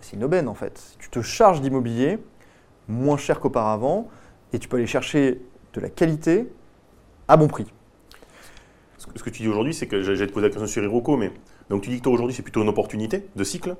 [0.00, 0.80] c'est une aubaine en fait.
[0.98, 2.18] Tu te charges d'immobilier
[2.88, 4.08] moins cher qu'auparavant
[4.52, 5.40] et tu peux aller chercher
[5.74, 6.52] de la qualité
[7.28, 7.66] à bon prix.
[9.14, 11.32] Ce que tu dis aujourd'hui, c'est que j'allais te poser la question sur Hiroko, mais
[11.70, 13.74] donc tu dis que toi aujourd'hui c'est plutôt une opportunité de cycle.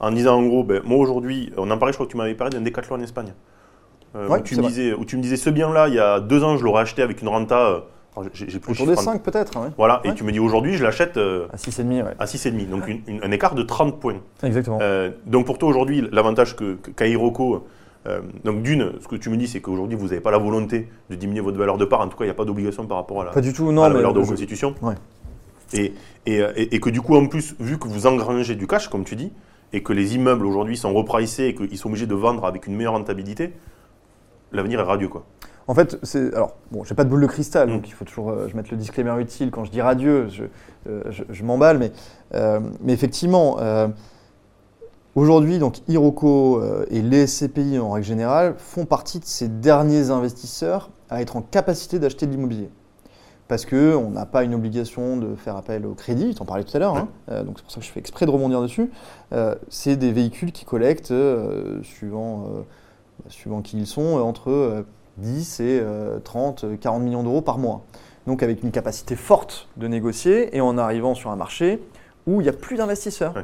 [0.00, 2.34] En disant en gros, ben, moi aujourd'hui, on en parlait, je crois que tu m'avais
[2.34, 3.32] parlé d'un décathlon en Espagne.
[4.14, 6.42] Euh, où, tu me disais, où tu me disais ce bien-là, il y a deux
[6.42, 7.58] ans, je l'aurais acheté avec une renta.
[7.58, 7.80] Euh,
[8.32, 9.52] j'ai plus Autour des 5 peut-être.
[9.76, 12.14] Voilà, et tu me dis aujourd'hui, je l'achète euh, à 6,5.
[12.18, 12.84] À 6,5, donc
[13.22, 14.20] un écart de 30 points.
[14.42, 14.78] Exactement.
[15.26, 16.78] donc pour toi aujourd'hui, l'avantage que
[18.06, 20.88] Kairoko donc d'une, ce que tu me dis, c'est qu'aujourd'hui, vous n'avez pas la volonté
[21.10, 22.00] de diminuer votre valeur de part.
[22.00, 23.72] En tout cas, il n'y a pas d'obligation par rapport à la, pas du tout,
[23.72, 24.74] non, à la valeur de vos constitutions.
[24.82, 24.94] Ouais.
[25.72, 25.92] Et,
[26.26, 29.32] et, que du coup, en plus, vu que vous engrangez du cash, comme tu dis,
[29.72, 32.76] et que les immeubles aujourd'hui sont repricés et qu'ils sont obligés de vendre avec une
[32.76, 33.52] meilleure rentabilité,
[34.52, 35.08] l'avenir est radieux.
[35.08, 35.24] Quoi.
[35.68, 37.72] En fait, c'est alors bon, j'ai pas de boule de cristal, mm.
[37.72, 40.44] donc il faut toujours euh, je mettre le disclaimer utile quand je dis radieux, je,
[40.88, 41.92] euh, je, m'emballe, mais,
[42.34, 43.56] euh, mais effectivement,
[45.16, 50.90] aujourd'hui, donc Hiroko et les SCPI en règle générale font partie de ces derniers investisseurs
[51.10, 52.70] à être en capacité d'acheter de l'immobilier
[53.48, 56.76] parce qu'on n'a pas une obligation de faire appel au crédit, tu en parlais tout
[56.76, 57.08] à l'heure, hein.
[57.30, 58.90] euh, donc c'est pour ça que je fais exprès de rebondir dessus.
[59.32, 62.48] Euh, c'est des véhicules qui collectent, euh, suivant,
[63.22, 64.84] bah, suivant qui ils sont, entre
[65.18, 65.82] 10 et
[66.24, 67.84] 30, 40 millions d'euros par mois.
[68.26, 71.80] Donc avec une capacité forte de négocier et en arrivant sur un marché
[72.26, 73.34] où il n'y a plus d'investisseurs.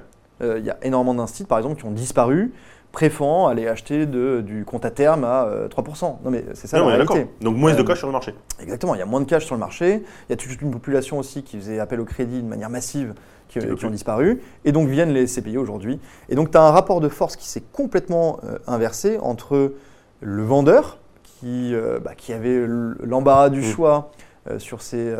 [0.42, 2.52] Il y a énormément d'instituts, par exemple, qui ont disparu
[2.92, 6.04] préférant aller acheter du compte à terme à 3%.
[6.04, 7.26] Euh, non mais c'est ça la réalité.
[7.40, 8.34] Donc moins de euh, cash sur le marché.
[8.60, 10.02] Exactement, il y a moins de cash sur le marché.
[10.28, 13.14] Il y a toute une population aussi qui faisait appel au crédit de manière massive
[13.48, 14.40] qui, ont disparu.
[14.64, 15.98] Et donc viennent les SCPI aujourd'hui.
[16.28, 19.74] Et donc tu as un rapport de force qui s'est complètement euh, inversé entre
[20.20, 20.98] le vendeur
[21.40, 21.74] qui,
[22.04, 22.64] bah, qui avait
[23.00, 23.64] l'embarras du mmh.
[23.64, 24.12] choix
[24.58, 25.12] sur, ces,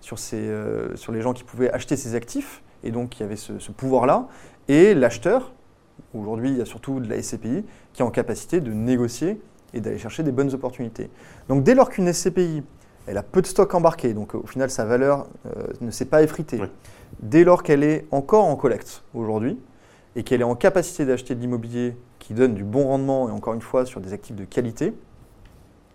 [0.00, 0.50] sur, ces,
[0.96, 4.28] sur les gens qui pouvaient acheter ses actifs et donc qui avait ce pouvoir-là,
[4.68, 5.52] et l'acheteur
[6.14, 9.40] Aujourd'hui, il y a surtout de la SCPI qui est en capacité de négocier
[9.72, 11.10] et d'aller chercher des bonnes opportunités.
[11.48, 12.62] Donc dès lors qu'une SCPI
[13.06, 16.22] elle a peu de stock embarqué, donc au final sa valeur euh, ne s'est pas
[16.22, 16.60] effritée,
[17.20, 19.58] dès lors qu'elle est encore en collecte aujourd'hui
[20.16, 23.52] et qu'elle est en capacité d'acheter de l'immobilier qui donne du bon rendement et encore
[23.52, 24.94] une fois sur des actifs de qualité,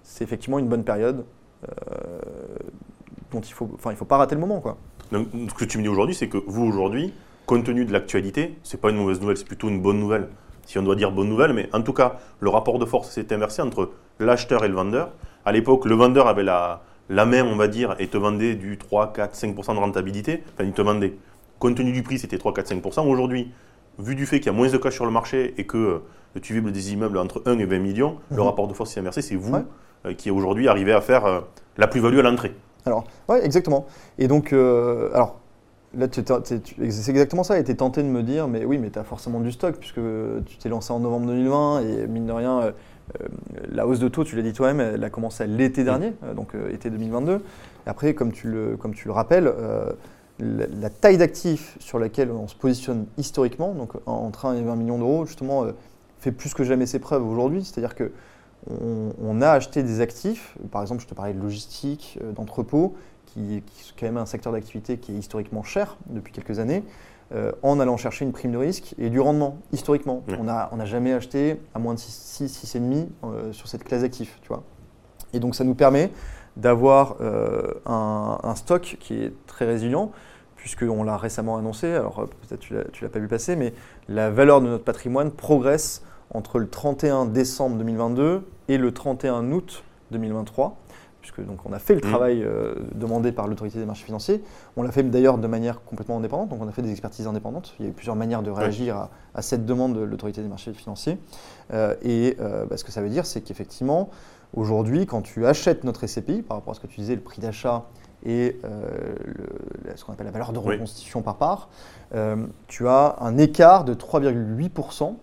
[0.03, 1.25] c'est effectivement une bonne période
[1.63, 2.19] euh,
[3.31, 4.77] dont il faut, enfin il faut pas rater le moment quoi.
[5.11, 7.13] Donc ce que tu me dis aujourd'hui, c'est que vous aujourd'hui,
[7.45, 10.27] compte tenu de l'actualité, c'est pas une mauvaise nouvelle, c'est plutôt une bonne nouvelle,
[10.65, 13.33] si on doit dire bonne nouvelle, mais en tout cas, le rapport de force s'est
[13.33, 15.11] inversé entre l'acheteur et le vendeur.
[15.45, 18.77] À l'époque, le vendeur avait la, la main, on va dire, et te vendait du
[18.77, 20.43] 3, 4, 5% de rentabilité.
[20.53, 21.15] Enfin, il te vendait.
[21.57, 23.07] Compte tenu du prix, c'était 3, 4, 5%.
[23.07, 23.51] Aujourd'hui,
[23.97, 26.39] vu du fait qu'il y a moins de cash sur le marché et que euh,
[26.41, 28.43] tu vibles des immeubles entre 1 et 20 millions, le mhm.
[28.43, 29.21] rapport de force s'est inversé.
[29.21, 29.55] C'est vous
[30.05, 31.41] euh, qui aujourd'hui arrivez à faire euh,
[31.77, 32.53] la plus-value à l'entrée.
[32.85, 33.85] Alors, ouais, exactement.
[34.17, 35.39] Et donc, euh, alors,
[35.97, 37.59] là, c'est exactement ça.
[37.59, 39.75] Et tu es tenté de me dire, mais oui, mais tu as forcément du stock,
[39.77, 40.01] puisque
[40.45, 42.71] tu t'es lancé en novembre 2020, et mine de rien, euh,
[43.21, 43.27] euh,
[43.71, 46.89] la hausse de taux, tu l'as dit toi-même, elle a commencé l'été dernier, donc été
[46.89, 47.35] 2022.
[47.35, 49.51] Et après, comme tu le, comme tu le rappelles,
[50.39, 54.75] la, la taille d'actifs sur laquelle on se positionne historiquement, donc entre 1 et 20
[54.75, 55.65] millions d'euros, justement,
[56.19, 57.63] fait plus que jamais ses preuves aujourd'hui.
[57.63, 58.11] C'est-à-dire que
[58.69, 62.95] on, on a acheté des actifs, par exemple, je te parlais de logistique, euh, d'entrepôt,
[63.25, 66.83] qui, qui est quand même un secteur d'activité qui est historiquement cher depuis quelques années,
[67.31, 70.23] euh, en allant chercher une prime de risque et du rendement, historiquement.
[70.27, 70.35] Ouais.
[70.39, 74.01] On n'a on a jamais acheté à moins de 6, 6,5 euh, sur cette classe
[74.01, 74.63] d'actifs, tu vois.
[75.33, 76.09] Et donc ça nous permet
[76.57, 80.11] d'avoir euh, un, un stock qui est très résilient,
[80.55, 83.73] puisqu'on l'a récemment annoncé, alors peut-être tu tu l'as pas vu passer, mais
[84.07, 86.03] la valeur de notre patrimoine progresse
[86.33, 90.77] entre le 31 décembre 2022 et le 31 août 2023,
[91.21, 92.09] puisque donc on a fait le Mhm.
[92.09, 94.43] travail euh, demandé par l'autorité des marchés financiers.
[94.77, 97.73] On l'a fait d'ailleurs de manière complètement indépendante, donc on a fait des expertises indépendantes.
[97.79, 100.47] Il y a eu plusieurs manières de réagir à, à cette demande de l'autorité des
[100.47, 101.17] marchés financiers.
[101.73, 104.09] Euh, et euh, bah, ce que ça veut dire, c'est qu'effectivement,
[104.53, 107.41] aujourd'hui, quand tu achètes notre SCPI, par rapport à ce que tu disais, le prix
[107.41, 107.85] d'achat
[108.25, 110.73] et le- ce qu'on appelle la valeur de Oui.
[110.73, 111.69] reconstitution par part,
[112.67, 115.15] tu as un écart de 3,8%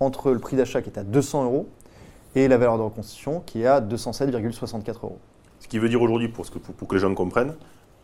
[0.00, 1.68] entre le prix d'achat qui est à 200 euros
[2.34, 5.18] et la valeur de reconstitution qui est à 207,64 euros.
[5.60, 7.54] Ce qui veut dire aujourd'hui, pour, pour- pour que les gens comprennent,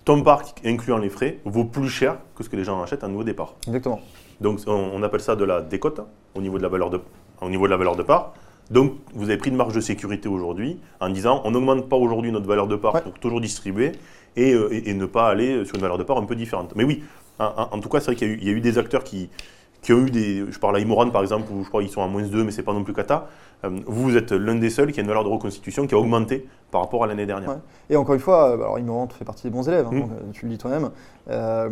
[0.05, 3.09] ton parc, incluant les frais, vaut plus cher que ce que les gens achètent à
[3.09, 3.55] nouveau départ.
[3.67, 4.01] Exactement.
[4.41, 6.01] Donc on, on appelle ça de la décote
[6.35, 7.01] au niveau de la valeur de,
[7.41, 8.33] au niveau de, la valeur de part.
[8.71, 12.33] Donc vous avez pris une marge de sécurité aujourd'hui en disant on n'augmente pas aujourd'hui
[12.33, 13.03] notre valeur de part Ouais.
[13.03, 13.93] pour toujours distribuer
[14.35, 16.73] et, euh, et- et ne pas aller sur une valeur de part un peu différente.
[16.75, 17.05] Mais oui,
[17.39, 19.29] en, tout cas c'est vrai qu'il y, y a eu des acteurs qui,
[19.83, 20.45] qui ont eu des...
[20.51, 22.51] Je parle à Imoran par exemple où je crois qu'ils sont à moins 2 mais
[22.53, 23.27] c'est pas non plus cata.
[23.65, 26.49] Euh, vous, êtes l'un des seuls qui a une valeur de reconstitution qui a augmenté
[26.71, 27.51] par rapport à l'année dernière.
[27.51, 27.57] Ouais.
[27.91, 30.01] Et encore une fois, euh, alors Ignorant fait partie des bons élèves, hein, Mm.
[30.01, 30.91] donc, euh, tu le dis toi-même.
[31.31, 31.69] euh,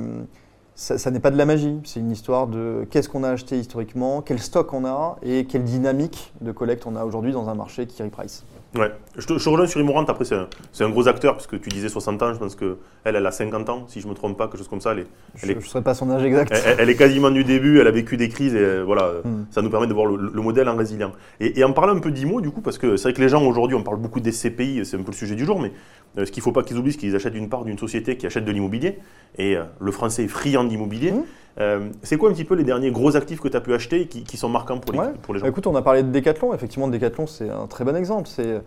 [0.76, 3.58] ça, ça n'est pas de la magie, c'est une histoire de qu'est-ce qu'on a acheté
[3.58, 7.54] historiquement, quel stock on a et quelle dynamique de collecte on a aujourd'hui dans un
[7.54, 8.44] marché qui reprice.
[8.76, 10.09] Ouais, je te, je te rejoins sur Immorante.
[10.11, 12.33] Après, c'est un, c'est un gros acteur, puisque tu disais 60 ans.
[12.33, 14.68] Je pense qu'elle, elle a 50 ans, si je ne me trompe pas, quelque chose
[14.68, 14.92] comme ça.
[14.92, 16.52] Elle est, Je Elle est- ne saurais pas son âge exact.
[16.64, 19.22] elle, elle est quasiment du début, elle a vécu des crises, et euh, voilà, euh,
[19.24, 19.46] Mm.
[19.50, 21.11] ça nous permet de voir le, le modèle en résilient.
[21.40, 23.28] Et, et en parlant un peu d'IMO, du coup, parce que c'est vrai que les
[23.28, 25.72] gens aujourd'hui, on parle beaucoup des CPI, c'est un peu le sujet du jour, mais
[26.18, 28.16] euh, ce qu'il ne faut pas qu'ils oublient, c'est qu'ils achètent une part d'une société
[28.16, 28.98] qui achète de l'immobilier,
[29.37, 31.11] et euh, le français est friand d'immobilier.
[31.11, 31.22] Mm.
[31.58, 34.02] Euh, c'est quoi un petit peu les derniers gros actifs que tu as pu acheter
[34.02, 35.12] et qui, qui sont marquants pour les, Ouais.
[35.22, 35.46] pour les gens?
[35.46, 36.54] Écoute, on a parlé de Decathlon.
[36.54, 38.28] Effectivement, Decathlon, c'est un très bon exemple.
[38.28, 38.60] C'est,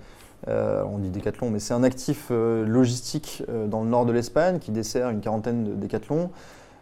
[0.49, 4.59] euh, on dit Decathlon, mais c'est un actif euh, logistique dans le nord de l'Espagne
[4.59, 6.29] qui dessert une quarantaine de Decathlon.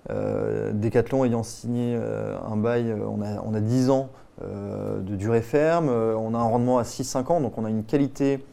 [0.10, 4.10] Decathlon ayant signé un bail, on, a, on a 10 ans
[4.44, 8.44] de durée ferme, on a un rendement à 6-5 ans, donc on a une qualité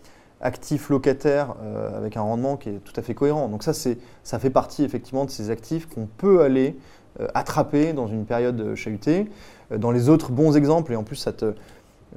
[0.41, 1.55] actif locataire
[1.97, 3.49] avec un rendement qui est tout à fait cohérent.
[3.49, 6.77] Donc ça, c'est, ça fait partie effectivement de ces actifs qu'on peut aller
[7.21, 9.29] euh, attraper dans une période chahutée.
[9.73, 11.53] Euh, Dans les autres bons exemples, et en plus ça te,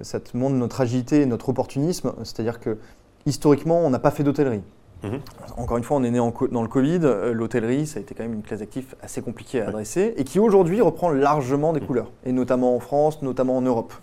[0.02, 2.78] ça te montre notre agilité et notre opportunisme, c'est-à-dire que
[3.26, 4.64] historiquement, on n'a pas fait d'hôtellerie.
[5.04, 5.20] Mhm.
[5.58, 8.14] Encore une fois, on est né en dans le Covid, euh, l'hôtellerie, ça a été
[8.14, 11.82] quand même une classe d'actifs assez compliquée à adresser, et qui aujourd'hui reprend largement des
[11.82, 11.88] Mhm.
[11.88, 13.94] couleurs, et notamment en France, notamment en Europe.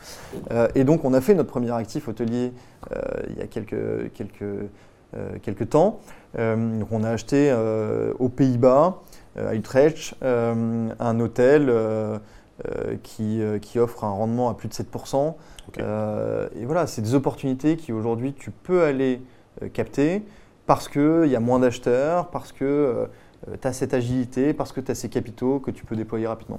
[0.51, 2.53] Euh, et donc on a fait notre premier actif hôtelier
[2.93, 6.01] euh, il y a quelques, quelques, euh, quelques temps.
[6.37, 7.55] Donc on a acheté
[8.19, 8.99] aux Pays-Bas,
[9.37, 12.19] à Utrecht, euh, un hôtel euh,
[12.67, 15.35] euh, qui, euh, qui offre un rendement à plus de 7%.
[15.69, 15.79] Ok.
[15.79, 19.21] Euh, et voilà, c'est des opportunités qui aujourd'hui tu peux aller
[19.63, 20.23] euh, capter
[20.67, 23.09] parce qu'il y a moins d'acheteurs, parce que
[23.61, 26.59] tu as cette agilité, parce que tu as ces capitaux que tu peux déployer rapidement.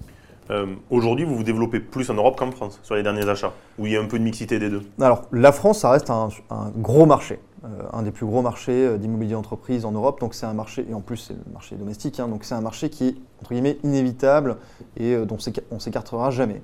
[0.51, 3.86] Euh, Aujourd'hui, vous vous développez plus en Europe qu'en France sur les derniers achats, où
[3.86, 4.82] il y a un peu de mixité des deux?
[4.99, 7.48] Alors, la France, ça reste un, un gros marché, euh,
[7.93, 10.19] un des plus gros marchés euh, d'immobilier d'entreprise en Europe.
[10.19, 12.62] Donc, c'est un marché, et en plus, c'est le marché domestique, hein, donc c'est un
[12.62, 14.58] marché qui est, entre guillemets, inévitable
[14.98, 15.38] et euh, dont
[15.72, 16.62] on s'écartera jamais.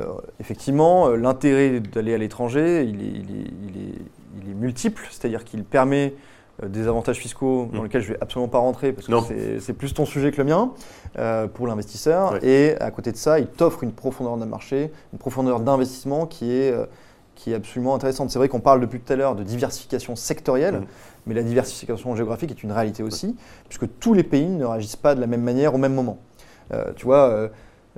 [0.00, 0.06] Euh,
[0.40, 3.94] effectivement, euh, l'intérêt d'aller à l'étranger, il est, il est- il est-
[4.44, 6.14] il est multiple, c'est-à-dire qu'il permet
[6.62, 7.84] euh, des avantages fiscaux dans Mm.
[7.84, 9.22] lesquels je vais absolument pas rentrer parce que Non.
[9.26, 10.70] c'est- c'est plus ton sujet que le mien
[11.18, 12.42] euh, pour l'investisseur.
[12.44, 16.50] Et à côté de ça, il t'offre une profondeur d'un marché, une profondeur d'investissement qui
[16.52, 16.86] est, euh,
[17.36, 18.30] qui est absolument intéressante.
[18.30, 20.86] C'est vrai qu'on parle depuis tout à l'heure de diversification sectorielle, Mhm.
[21.26, 23.36] mais la diversification géographique est une réalité aussi,
[23.68, 26.18] puisque tous les pays ne réagissent pas de la même manière au même moment.
[26.72, 27.48] Euh, tu vois, euh,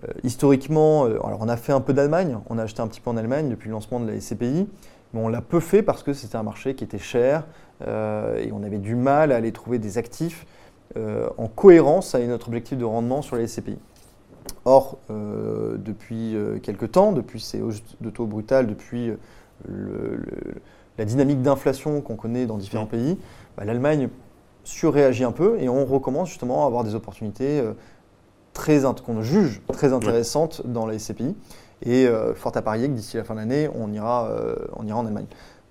[0.05, 3.01] euh, historiquement, euh, alors on a fait un peu d'Allemagne, on a acheté un petit
[3.01, 4.69] peu en Allemagne depuis le lancement de la SCPI,
[5.15, 7.45] mais on l'a peu fait parce que c'était un marché qui était cher
[7.81, 10.45] et on avait du mal à aller trouver des actifs
[10.97, 13.79] en cohérence avec notre objectif de rendement sur les SCPI.
[14.69, 19.17] Or, euh, depuis euh, quelques temps, depuis ces hausses de taux brutales, depuis euh,
[19.67, 20.55] le- le-
[20.99, 22.89] la dynamique d'inflation qu'on connaît dans différents Mm.
[22.89, 23.19] pays,
[23.57, 24.11] bah, l'Allemagne
[24.65, 27.63] surréagit un peu et on recommence justement à avoir des opportunités
[28.53, 31.35] très qu'on juge très intéressantes dans la SCPI.
[31.87, 34.31] Et fort à parier que d'ici la fin de l'année, on, ira,
[34.77, 35.27] on ira en Allemagne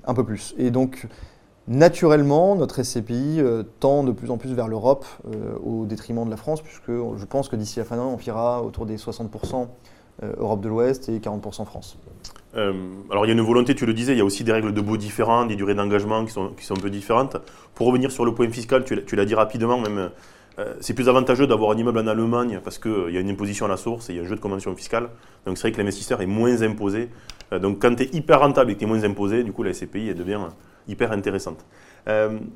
[0.06, 0.56] un peu plus.
[0.58, 1.06] Et donc,
[1.68, 3.42] naturellement, notre SCPI
[3.80, 5.06] tend de plus en plus vers l'Europe
[5.64, 8.26] au détriment de la France, puisque je pense que d'ici la fin de l'année, on
[8.26, 9.68] ira autour des 60%
[10.24, 11.98] Europe de l'Ouest et 40% France.
[12.56, 12.74] Euh,
[13.12, 14.74] alors il y a une volonté, tu le disais, il y a aussi des règles
[14.74, 17.38] de baux différentes, des durées d'engagement qui sont, un peu différentes.
[17.76, 20.12] Pour revenir sur le point fiscal, tu l'as dit rapidement, même
[20.60, 23.30] euh, c'est plus avantageux d'avoir un immeuble en Allemagne parce qu'il euh, y a une
[23.30, 25.10] imposition à la source et il y a un jeu de convention fiscale.
[25.46, 27.10] Donc c'est vrai que l'investisseur est moins imposé.
[27.62, 29.74] donc quand tu es hyper rentable et que tu es moins imposé, du coup la
[29.74, 30.40] SCPI elle devient
[30.88, 31.66] hyper intéressante.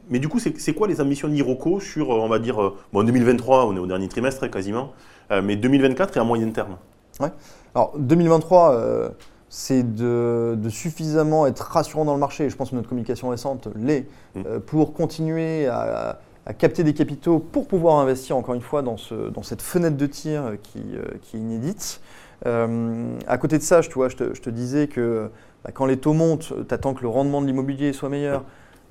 [0.10, 3.76] mais du coup, c'est quoi les ambitions d'Iroco sur, on va dire, bon 2023, on
[3.76, 4.94] est au dernier trimestre quasiment,
[5.30, 6.78] mais 2024 et à moyen terme
[7.20, 7.30] Ouais.
[7.76, 9.14] Alors 2023
[9.54, 14.08] c'est de, suffisamment être rassurant dans le marché, je pense que notre communication récente l'est,
[14.34, 14.42] mm.
[14.48, 16.20] euh, pour continuer à,
[16.58, 20.82] capter des capitaux pour pouvoir investir encore une fois dans, cette fenêtre de tir qui,
[20.96, 22.02] euh, est inédite.
[22.48, 25.30] Euh, à côté de ça, je, je, te, disais que
[25.64, 28.44] bah, quand les taux montent, tu attends que le rendement de l'immobilier soit meilleur.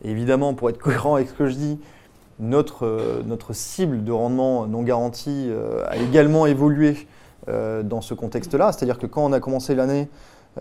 [0.05, 1.79] Et évidemment, pour être cohérent avec ce que je dis,
[2.39, 5.51] notre, notre cible de rendement non garanti
[5.87, 7.07] a également évolué
[7.47, 8.73] dans ce contexte-là.
[8.73, 10.09] C'est-à-dire que quand on a commencé l'année,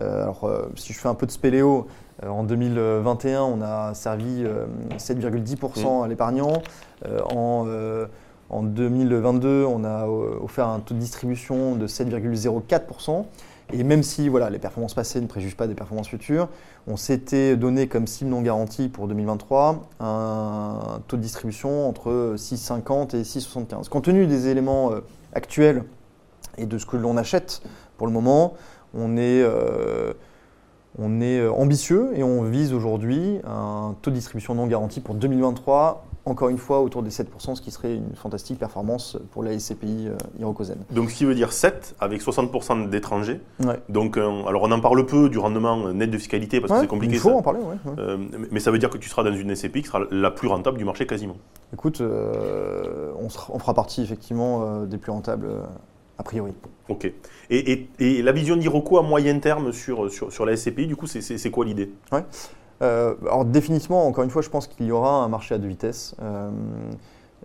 [0.00, 1.86] euh, alors, euh, si je fais un peu de spéléo,
[2.22, 4.44] euh, en 2021, on a servi
[4.98, 6.62] 7,10% à l'épargnant.
[7.30, 7.66] en,
[8.50, 13.24] en 2022, on a offert un taux de distribution de 7,04%.
[13.72, 16.48] Et même si voilà, les performances passées ne préjugent pas des performances futures,
[16.86, 23.16] on s'était donné comme cible non garantie pour 2023 un taux de distribution entre 6,50
[23.16, 23.88] et 6,75.
[23.88, 24.92] Compte tenu des éléments
[25.34, 25.84] actuels
[26.58, 27.62] et de ce que l'on achète
[27.96, 28.54] pour le moment,
[28.94, 30.14] on est, euh,
[30.98, 35.14] on est euh, ambitieux et on vise aujourd'hui un taux de distribution non garanti pour
[35.14, 39.58] 2023 encore une fois autour des 7%, ce qui serait une fantastique performance pour la
[39.58, 43.40] SCPI euh, Donc ce qui veut dire 7 avec 60% d'étrangers.
[43.88, 47.14] Donc alors on en parle peu du rendement net de fiscalité parce que c'est compliqué.
[47.14, 47.60] Il faut en parler,
[48.50, 50.78] mais ça veut dire que tu seras dans une SCPI qui sera la plus rentable
[50.78, 51.36] du marché quasiment.
[51.72, 55.48] Écoute, on, on, fera partie effectivement des plus rentables
[56.20, 56.52] a priori.
[56.88, 57.10] Ok.
[57.48, 57.88] Et,
[58.22, 61.90] la vision d'Iroco à moyen terme sur, sur, la SCPI, du coup, c'est quoi l'idée?
[62.12, 62.24] Ouais.
[62.82, 65.68] Euh, alors définitivement, encore une fois, je pense qu'il y aura un marché à deux
[65.68, 66.14] vitesses.
[66.22, 66.50] Euh,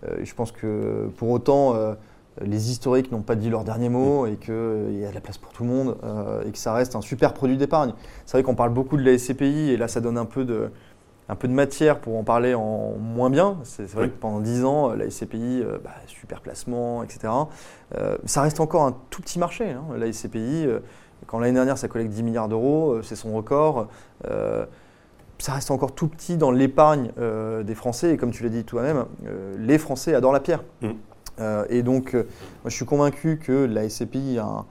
[0.04, 1.74] euh, je pense que pour autant,
[2.42, 5.38] les historiques n'ont pas dit leur dernier mot et qu'il y a de la place
[5.38, 5.96] pour tout le monde
[6.46, 7.92] et que ça reste un super produit d'épargne.
[8.24, 10.70] C'est vrai qu'on parle beaucoup de la SCPI et là, ça donne un peu de,
[11.30, 13.56] un peu de matière pour en parler en moins bien.
[13.64, 17.32] C'est vrai que pendant 10 ans, la SCPI, bah, super placement, etc.
[17.96, 19.70] Euh, ça reste encore un tout petit marché.
[19.70, 19.84] Hein.
[19.96, 20.66] La SCPI,
[21.26, 23.88] quand l'année dernière, ça collecte 10 milliards d'euros, c'est son record.
[25.38, 27.10] Ça reste encore tout petit dans l'épargne
[27.64, 28.14] des Français.
[28.14, 29.04] Et comme tu l'as dit toi-même,
[29.58, 30.62] les Français adorent la pierre.
[30.80, 30.90] Mmh.
[31.68, 32.24] et donc, moi,
[32.66, 34.66] je suis convaincu que la SCPI a un,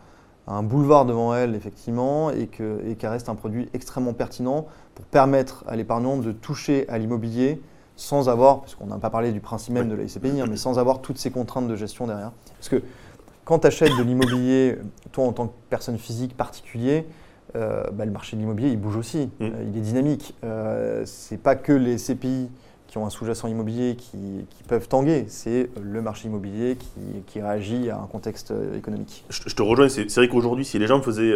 [0.48, 5.76] un boulevard devant elle, effectivement, et qu'elle reste un produit extrêmement pertinent pour permettre à
[5.76, 7.62] l'épargnant de toucher à l'immobilier
[7.96, 10.58] sans avoir, parce qu'on n'a pas parlé du principe même de la SCPI, hein, mais
[10.58, 12.32] sans avoir toutes ces contraintes de gestion derrière.
[12.58, 12.82] Parce que
[13.46, 14.78] quand tu achètes de l'immobilier,
[15.12, 17.06] toi en tant que personne physique particulier,
[17.56, 19.44] euh, bah, le marché de l'immobilier il bouge aussi, mm.
[19.44, 20.36] euh, il est dynamique.
[20.44, 22.50] Euh, c'est pas que les SCPI
[22.88, 25.26] qui ont un sous-jacent immobilier qui, peuvent tanguer.
[25.28, 26.78] C'est le marché immobilier
[27.28, 29.26] qui, réagit à un contexte économique.
[29.30, 29.90] Je, te rejoins.
[29.90, 31.34] C'est vrai qu'aujourd'hui, si les gens faisaient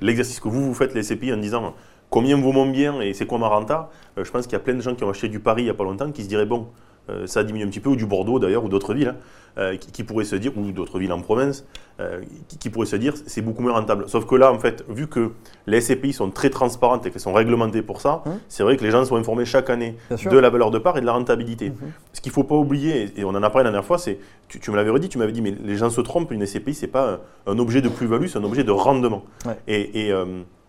[0.00, 1.74] l'exercice que vous, vous faites, les SCPI, en disant
[2.10, 4.74] combien vaut mon bien et c'est quoi ma renta, je pense qu'il y a plein
[4.74, 6.46] de gens qui ont acheté du Paris il n'y a pas longtemps qui se diraient
[6.46, 6.68] bon,
[7.08, 9.16] euh, ça diminue un petit peu, ou du Bordeaux d'ailleurs, ou d'autres villes, hein,
[9.58, 11.64] euh, qui, pourraient se dire, ou d'autres villes en province,
[11.98, 12.20] euh,
[12.60, 14.04] qui, pourraient se dire c'est beaucoup moins rentable.
[14.08, 15.30] Sauf que là, en fait, vu que
[15.66, 18.30] les SCPI sont très transparentes et qu'elles sont réglementées pour ça, mmh.
[18.48, 21.00] c'est vrai que les gens sont informés chaque année de la valeur de part et
[21.00, 21.70] de la rentabilité.
[21.70, 21.74] Mmh.
[22.12, 24.18] Ce qu'il ne faut pas oublier, et on en a parlé la dernière fois, c'est,
[24.48, 26.82] tu, me l'avais redit, tu m'avais dit, mais les gens se trompent, une SCPI, ce
[26.82, 29.24] n'est pas un, objet de plus-value, c'est un objet de rendement.
[29.68, 30.12] Et,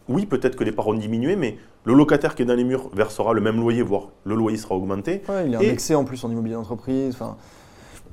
[0.10, 2.90] oui, peut-être que les parts ont diminué, mais le locataire qui est dans les murs
[2.94, 5.22] versera le même loyer, voire le loyer sera augmenté.
[5.46, 7.14] il est indexé en plus en immobilier d'entreprise.
[7.14, 7.38] Enfin,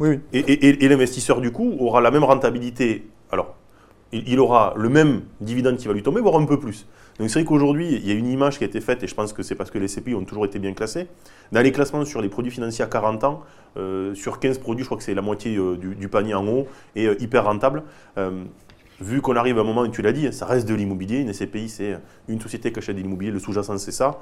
[0.00, 3.06] oui, Et, l'investisseur, du coup, aura la même rentabilité.
[3.30, 3.54] Alors,
[4.12, 6.86] il, aura le même dividende qui va lui tomber, voire un peu plus.
[7.18, 9.14] Donc c'est vrai qu'aujourd'hui, il y a une image qui a été faite, et je
[9.14, 11.06] pense que c'est parce que les CPI ont toujours été bien classés.
[11.52, 13.42] Dans les classements sur les produits financiers à 40 ans,
[13.76, 16.66] euh, sur 15 produits, je crois que c'est la moitié euh, du, panier en haut,
[16.96, 17.84] et euh, hyper rentable
[19.00, 21.18] vu qu'on arrive à un moment, où tu l'as dit, ça reste de l'immobilier.
[21.18, 23.30] Une SCPI, c'est une société qui achète de l'immobilier.
[23.30, 24.20] Le sous-jacent, c'est ça.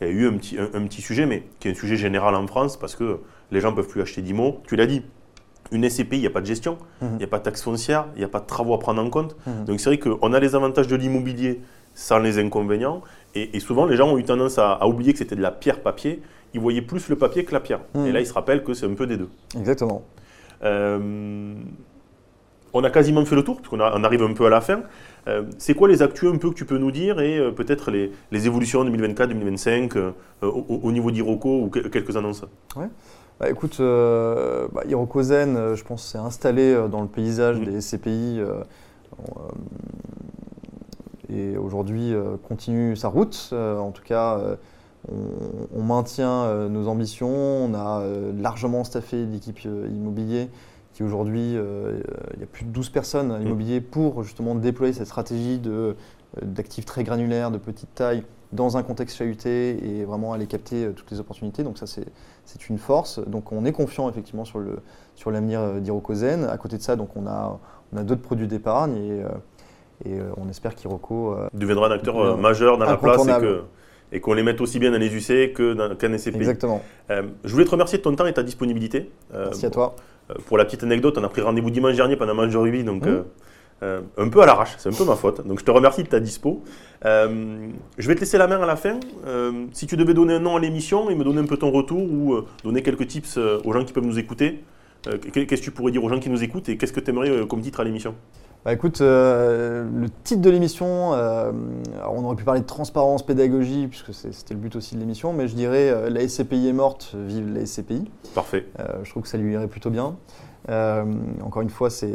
[0.00, 2.34] Il y a eu un petit, un, petit sujet, mais qui est un sujet général
[2.34, 3.20] en France, parce que
[3.50, 4.60] les gens ne peuvent plus acheter d'IMO.
[4.66, 5.02] Tu l'as dit,
[5.70, 7.10] une SCPI, il n'y a pas de gestion, mhm.
[7.12, 9.02] il n'y a pas de taxe foncière, il n'y a pas de travaux à prendre
[9.02, 9.36] en compte.
[9.46, 9.64] Mhm.
[9.64, 11.60] Donc c'est vrai qu'on a les avantages de l'immobilier
[11.94, 13.02] sans les inconvénients.
[13.34, 16.22] Et, souvent, les gens ont eu tendance à, oublier que c'était de la pierre papier
[16.54, 17.80] il voyait plus le papier que la pierre.
[17.94, 18.06] Mhm.
[18.06, 19.30] Et là, il se rappelle que c'est un peu des deux.
[19.58, 20.02] Exactement.
[20.64, 21.54] Euh,
[22.74, 24.80] on a quasiment fait le tour, puisqu'on on arrive un peu à la fin.
[25.28, 27.90] Euh, c'est quoi les actus un peu que tu peux nous dire et euh, peut-être
[27.90, 30.10] les, les évolutions 2024-2025 euh,
[30.42, 32.44] au, au niveau d'Iroco ou que- quelques annonces?
[33.38, 34.82] Bah, écoute, bah,
[35.56, 37.64] euh, je pense, s'est installé dans le paysage Mhm.
[37.66, 37.80] des
[38.40, 38.62] euh,
[41.32, 42.12] et aujourd'hui
[42.46, 43.50] continue sa route.
[43.52, 44.38] En tout cas,
[45.10, 47.28] on, on maintient nos ambitions.
[47.64, 48.02] On a
[48.38, 50.48] largement staffé l'équipe immobilier
[51.02, 52.00] qui aujourd'hui, euh,
[52.34, 55.94] il y a plus de 12 personnes à immobilier pour justement déployer cette stratégie euh,
[56.42, 58.22] d'actifs très granulaires, de petite taille,
[58.52, 61.62] dans un contexte chahuté et vraiment aller capter euh, toutes les opportunités.
[61.62, 63.18] Donc ça, c'est une force.
[63.26, 64.60] Donc on est confiant effectivement sur
[65.14, 66.44] sur l'avenir euh, d'Hirokozen.
[66.44, 67.58] À côté de ça, donc on a
[67.92, 69.28] on a d'autres produits d'épargne et, euh,
[70.04, 73.20] et euh, on espère qu'Hiroko euh, Deviendra un acteur euh, majeur dans la place et
[73.20, 73.46] incontournable.
[73.46, 73.62] que-
[74.14, 76.36] et qu'on les mette aussi bien dans les UC que dans qu'en SCPI.
[76.36, 76.82] exactement.
[77.10, 79.10] Euh, je voulais te remercier de ton temps et ta disponibilité.
[79.32, 79.96] Euh, Merci à toi.
[80.30, 82.56] Euh, Pour la petite anecdote, on a pris rendez-vous dimanche dernier pendant un match de
[82.58, 83.08] rugby, donc Mmh.
[83.08, 83.22] euh,
[83.82, 85.44] euh, un peu à l'arrache, c'est un peu ma faute.
[85.46, 86.62] Donc je te remercie de ta dispo.
[87.04, 87.68] Euh,
[87.98, 89.00] je vais te laisser la main à la fin.
[89.26, 91.70] Euh, si tu devais donner un nom à l'émission et me donner un peu ton
[91.72, 94.62] retour ou donner quelques tips aux gens qui peuvent nous écouter,
[95.32, 97.10] qu'est- qu'est-ce que tu pourrais dire aux gens qui nous écoutent et qu'est-ce que tu
[97.10, 98.14] aimerais comme titre à l'émission?
[98.64, 101.50] Bah écoute, euh, le titre de l'émission, euh,
[102.08, 105.48] on aurait pu parler de transparence, pédagogie, puisque c'était le but aussi de l'émission, mais
[105.48, 108.08] je dirais euh, la SCPI est morte, vive la SCPI.
[108.36, 108.66] Parfait.
[109.02, 110.14] Je trouve que ça lui irait plutôt bien.
[110.68, 112.12] Encore une fois, c'est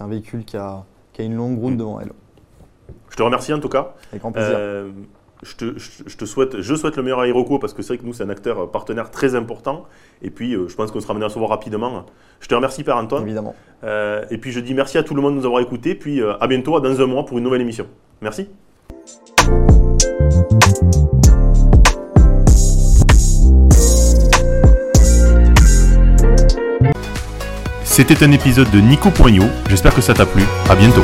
[0.00, 1.76] un véhicule qui a, qui a une longue route Mm.
[1.78, 2.12] devant elle.
[3.10, 3.92] Je te remercie en tout cas.
[4.10, 4.56] Avec grand plaisir.
[5.44, 7.94] Je, te, je- je te souhaite, je souhaite le meilleur à Hiroko parce que c'est
[7.94, 9.86] vrai que nous, c'est un acteur euh, partenaire très important.
[10.22, 12.06] Et puis, euh, je pense qu'on sera amené à se voir rapidement.
[12.40, 13.24] Je te remercie, Père Antoine.
[13.24, 13.54] Évidemment.
[13.82, 15.96] Euh, et puis, je dis merci à tout le monde de nous avoir écoutés.
[15.96, 17.86] Puis, euh, à bientôt, dans un mois, pour une nouvelle émission.
[18.20, 18.46] Merci.
[27.84, 29.48] C'était un épisode de Nico Poignot.
[29.68, 30.42] J'espère que ça t'a plu.
[30.70, 31.02] À bientôt.